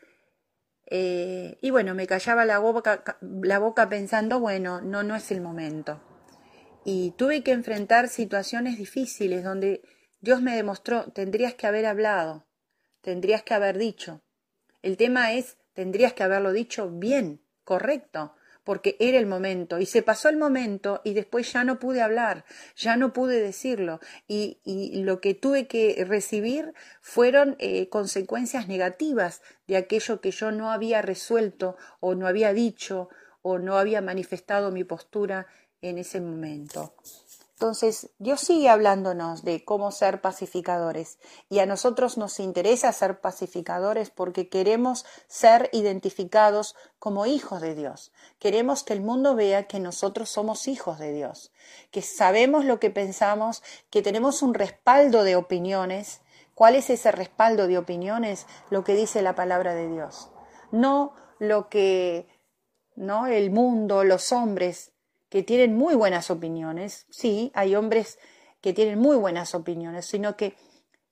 Eh, 0.87 1.59
y 1.63 1.71
bueno, 1.71 1.95
me 1.95 2.07
callaba 2.07 2.45
la 2.45 2.59
boca, 2.59 3.03
la 3.21 3.59
boca 3.59 3.89
pensando, 3.89 4.41
bueno, 4.41 4.81
no, 4.81 5.03
no 5.03 5.17
es 5.17 5.31
el 5.31 5.41
momento. 5.41 6.01
Y 6.85 7.13
tuve 7.13 7.43
que 7.43 7.53
enfrentar 7.53 8.09
situaciones 8.09 8.77
difíciles 8.77 9.45
donde 9.45 9.83
Dios 10.21 10.43
me 10.43 10.57
demostró, 10.57 11.05
tendrías 11.13 11.55
que 11.55 11.67
haber 11.67 11.87
hablado, 11.87 12.47
tendrías 13.01 13.43
que 13.43 13.55
haber 13.55 13.79
dicho. 13.79 14.23
El 14.83 14.97
tema 14.97 15.33
es, 15.33 15.59
tendrías 15.75 16.13
que 16.13 16.23
haberlo 16.23 16.53
dicho 16.53 16.91
bien, 16.91 17.41
correcto, 17.65 18.35
porque 18.65 18.97
era 19.01 19.19
el 19.19 19.27
momento 19.27 19.79
y 19.79 19.87
se 19.87 20.03
pasó 20.03 20.29
el 20.29 20.37
momento 20.37 21.01
y 21.05 21.15
después 21.15 21.53
ya 21.53 21.65
no 21.65 21.79
pude 21.79 22.03
hablar, 22.03 22.45
ya 22.77 22.97
no 22.97 23.13
pude 23.13 23.41
decirlo 23.41 24.01
y, 24.29 24.61
lo 25.03 25.21
que 25.21 25.35
tuve 25.35 25.67
que 25.67 26.05
recibir 26.07 26.73
fueron 27.01 27.57
eh, 27.59 27.89
consecuencias 27.89 28.69
negativas 28.69 29.43
de 29.67 29.77
aquello 29.77 30.21
que 30.21 30.31
yo 30.31 30.53
no 30.53 30.71
había 30.71 31.03
resuelto 31.03 31.77
o 31.99 32.15
no 32.15 32.27
había 32.29 32.53
dicho 32.53 33.09
o 33.43 33.59
no 33.59 33.79
había 33.79 34.01
manifestado 34.01 34.71
mi 34.71 34.85
postura 34.85 35.49
en 35.83 35.99
ese 35.99 36.21
momento. 36.21 36.95
Entonces, 37.63 38.11
Dios 38.19 38.41
sigue 38.41 38.69
hablándonos 38.69 39.45
de 39.45 39.65
cómo 39.65 39.93
ser 39.93 40.21
pacificadores 40.21 41.19
y 41.49 41.61
a 41.61 41.67
nosotros 41.67 42.19
nos 42.19 42.41
interesa 42.41 42.93
ser 42.93 43.21
pacificadores 43.21 44.11
porque 44.11 44.49
queremos 44.49 45.07
ser 45.29 45.71
identificados 45.73 46.75
como 46.99 47.25
hijos 47.25 47.61
de 47.61 47.77
Dios. 47.77 48.11
Queremos 48.41 48.83
que 48.83 48.95
el 48.95 49.01
mundo 49.01 49.37
vea 49.37 49.69
que 49.69 49.79
nosotros 49.79 50.29
somos 50.29 50.67
hijos 50.67 50.99
de 50.99 51.13
Dios, 51.13 51.53
que 51.93 52.03
sabemos 52.03 52.65
lo 52.65 52.81
que 52.81 52.91
pensamos, 52.91 53.63
que 53.91 54.03
tenemos 54.03 54.43
un 54.43 54.55
respaldo 54.55 55.23
de 55.23 55.37
opiniones. 55.37 56.21
¿Cuál 56.57 56.75
es 56.75 56.91
ese 56.91 57.13
respaldo 57.13 57.69
de 57.69 57.79
opiniones? 57.79 58.47
Lo 58.71 58.83
que 58.83 58.95
dice 58.95 59.23
la 59.23 59.37
palabra 59.37 59.73
de 59.75 59.89
Dios. 59.89 60.31
No 60.73 61.15
lo 61.39 61.69
que 61.69 62.27
no 62.97 63.29
el 63.29 63.53
mundo, 63.53 64.03
los 64.03 64.33
hombres 64.33 64.92
que 65.33 65.43
tienen 65.43 65.75
muy 65.75 65.95
buenas 65.95 66.31
opiniones, 66.31 67.07
sí, 67.09 67.51
hay 67.55 67.75
hombres 67.75 68.19
que 68.61 68.75
tienen 68.75 68.99
muy 68.99 69.17
buenas 69.17 69.55
opiniones, 69.55 70.05
sino 70.05 70.37
que 70.37 70.57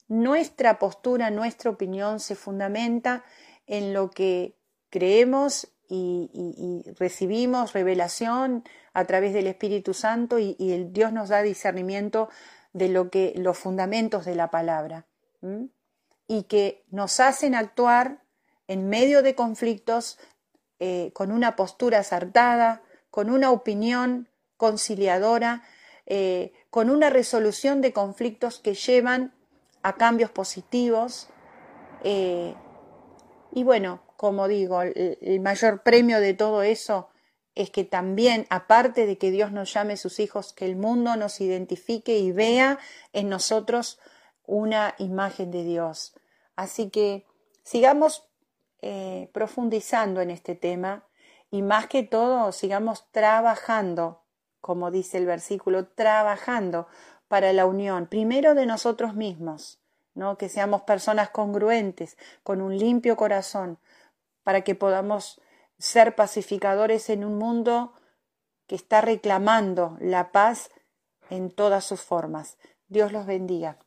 nuestra 0.08 0.78
postura, 0.78 1.30
nuestra 1.30 1.70
opinión 1.70 2.20
se 2.20 2.34
fundamenta 2.34 3.24
en 3.66 3.94
lo 3.94 4.10
que 4.10 4.58
creemos 4.90 5.72
y, 5.88 6.84
recibimos 6.98 7.72
revelación 7.72 8.62
a 8.92 9.06
través 9.06 9.32
del 9.32 9.46
Espíritu 9.46 9.94
Santo 9.94 10.38
y, 10.38 10.54
el 10.58 10.92
Dios 10.92 11.14
nos 11.14 11.30
da 11.30 11.40
discernimiento 11.40 12.28
de 12.74 12.90
lo 12.90 13.08
que 13.08 13.32
los 13.36 13.56
fundamentos 13.56 14.26
de 14.26 14.34
la 14.34 14.50
palabra 14.50 15.06
y 16.26 16.42
que 16.42 16.84
nos 16.90 17.20
hacen 17.20 17.54
actuar 17.54 18.22
en 18.68 18.90
medio 18.90 19.22
de 19.22 19.34
conflictos 19.34 20.18
eh, 20.78 21.10
con 21.14 21.32
una 21.32 21.56
postura 21.56 22.00
acertada, 22.00 22.82
con 23.10 23.30
una 23.30 23.50
opinión 23.50 24.28
conciliadora, 24.56 25.62
eh, 26.06 26.52
con 26.70 26.90
una 26.90 27.10
resolución 27.10 27.80
de 27.80 27.92
conflictos 27.92 28.58
que 28.58 28.74
llevan 28.74 29.34
a 29.82 29.96
cambios 29.96 30.30
positivos. 30.30 31.28
Eh, 32.04 32.54
y 33.52 33.64
bueno, 33.64 34.02
como 34.16 34.48
digo, 34.48 34.82
el, 34.82 35.40
mayor 35.40 35.82
premio 35.82 36.20
de 36.20 36.34
todo 36.34 36.62
eso 36.62 37.08
es 37.54 37.70
que 37.70 37.84
también, 37.84 38.46
aparte 38.50 39.06
de 39.06 39.18
que 39.18 39.30
Dios 39.30 39.50
nos 39.50 39.72
llame 39.72 39.96
sus 39.96 40.20
hijos, 40.20 40.52
que 40.52 40.66
el 40.66 40.76
mundo 40.76 41.16
nos 41.16 41.40
identifique 41.40 42.18
y 42.18 42.30
vea 42.30 42.78
en 43.12 43.28
nosotros 43.28 43.98
una 44.46 44.94
imagen 44.98 45.50
de 45.50 45.64
Dios. 45.64 46.14
Así 46.54 46.90
que 46.90 47.26
sigamos 47.64 48.24
eh, 48.82 49.30
profundizando 49.32 50.20
en 50.20 50.30
este 50.30 50.54
tema 50.54 51.04
y 51.50 51.62
más 51.62 51.86
que 51.86 52.02
todo 52.02 52.52
sigamos 52.52 53.10
trabajando, 53.10 54.22
como 54.60 54.90
dice 54.90 55.18
el 55.18 55.26
versículo, 55.26 55.88
trabajando 55.88 56.86
para 57.28 57.52
la 57.52 57.66
unión, 57.66 58.06
primero 58.06 58.54
de 58.54 58.66
nosotros 58.66 59.14
mismos, 59.14 59.80
¿no? 60.14 60.36
que 60.36 60.48
seamos 60.48 60.82
personas 60.82 61.30
congruentes, 61.30 62.16
con 62.42 62.60
un 62.60 62.76
limpio 62.76 63.16
corazón, 63.16 63.78
para 64.42 64.62
que 64.62 64.74
podamos 64.74 65.40
ser 65.78 66.14
pacificadores 66.14 67.10
en 67.10 67.24
un 67.24 67.38
mundo 67.38 67.94
que 68.66 68.74
está 68.74 69.00
reclamando 69.00 69.96
la 70.00 70.32
paz 70.32 70.70
en 71.30 71.50
todas 71.50 71.84
sus 71.84 72.00
formas. 72.00 72.58
Dios 72.88 73.12
los 73.12 73.26
bendiga. 73.26 73.78